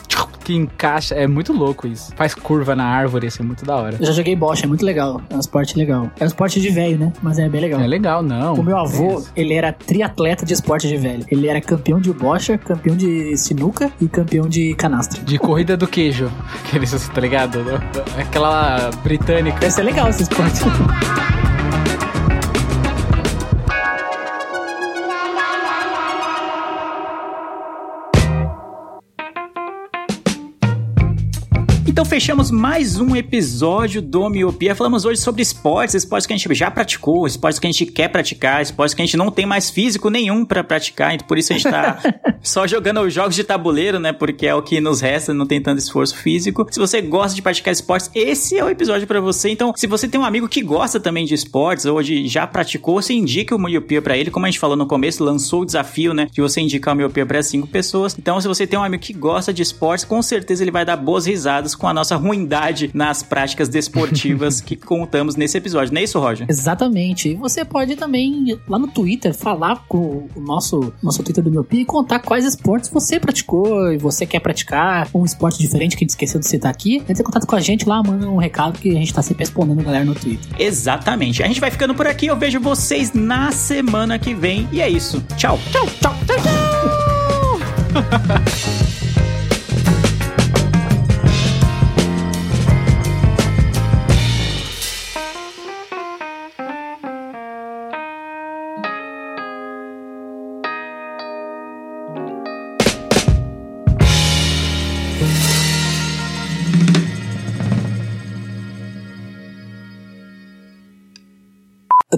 [0.44, 1.16] que encaixa.
[1.16, 2.12] É muito louco isso.
[2.16, 3.98] Faz curva na árvore, isso é muito da hora.
[4.00, 5.22] Eu já joguei bocha, é muito legal.
[5.30, 6.10] É um esporte legal.
[6.20, 7.14] É um esporte de velho, né?
[7.22, 7.80] Mas é bem legal.
[7.80, 8.54] É legal, não.
[8.56, 9.42] O meu avô, É.
[9.42, 11.26] ele era triatleta de esporte de velho.
[11.30, 15.22] Ele era campeão de bocha, campeão de sinuca e campeão de canastra.
[15.24, 16.32] De corrida do queijo.
[16.66, 17.82] Aqueles, tá ligado?
[18.18, 19.60] Aquela britânica.
[19.60, 20.62] Deve ser legal esse esporte.
[32.04, 34.76] Então fechamos mais um episódio do Miopia.
[34.76, 38.10] Falamos hoje sobre esportes, esportes que a gente já praticou, esportes que a gente quer
[38.10, 41.54] praticar, esportes que a gente não tem mais físico nenhum pra praticar, então por isso
[41.54, 41.98] a gente tá
[42.44, 44.12] só jogando os jogos de tabuleiro, né?
[44.12, 46.68] Porque é o que nos resta, não tem tanto esforço físico.
[46.70, 49.50] Se você gosta de praticar esportes, esse é o episódio pra você.
[49.52, 53.02] Então, se você tem um amigo que gosta também de esportes ou de já praticou,
[53.02, 56.14] você indica o Miopia pra ele, como a gente falou no começo, lançou o desafio,
[56.14, 56.28] né?
[56.30, 58.14] De você indicar o Miopia pra cinco pessoas.
[58.20, 60.98] Então, se você tem um amigo que gosta de esportes, com certeza ele vai dar
[60.98, 65.94] boas risadas com a nossa ruindade nas práticas desportivas que contamos nesse episódio.
[65.94, 66.46] Não é isso, Roger?
[66.50, 67.30] Exatamente.
[67.30, 71.82] E você pode também lá no Twitter falar com o nosso, nosso Twitter do Miopia
[71.82, 76.06] e contar quais esportes você praticou e você quer praticar, um esporte diferente que a
[76.06, 76.98] gente esqueceu de citar aqui.
[77.08, 79.44] Entre em contato com a gente lá, manda um recado que a gente tá sempre
[79.44, 80.50] respondendo a galera no Twitter.
[80.60, 81.44] Exatamente.
[81.44, 82.28] A gente vai ficando por aqui.
[82.28, 84.68] Eu vejo vocês na semana que vem.
[84.72, 85.24] E é isso.
[85.38, 85.60] Tchau.
[85.72, 86.54] Tchau, tchau, tchau, tchau.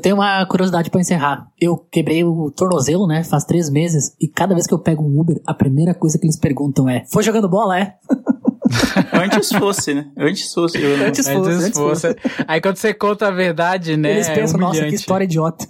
[0.06, 1.48] tenho uma curiosidade pra encerrar.
[1.60, 3.24] Eu quebrei o tornozelo, né?
[3.24, 4.16] Faz três meses.
[4.22, 7.04] E cada vez que eu pego um Uber, a primeira coisa que eles perguntam é:
[7.12, 7.96] Foi jogando bola, é?
[9.12, 10.06] Antes fosse, né?
[10.16, 10.78] Antes fosse.
[10.78, 12.02] Antes fosse, antes pô, fosse.
[12.14, 12.16] você-
[12.48, 14.12] Aí quando você conta a verdade, né?
[14.12, 15.66] Eles é pensam, nossa, que história idiota.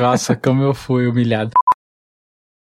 [0.00, 1.50] Nossa, como eu fui humilhado.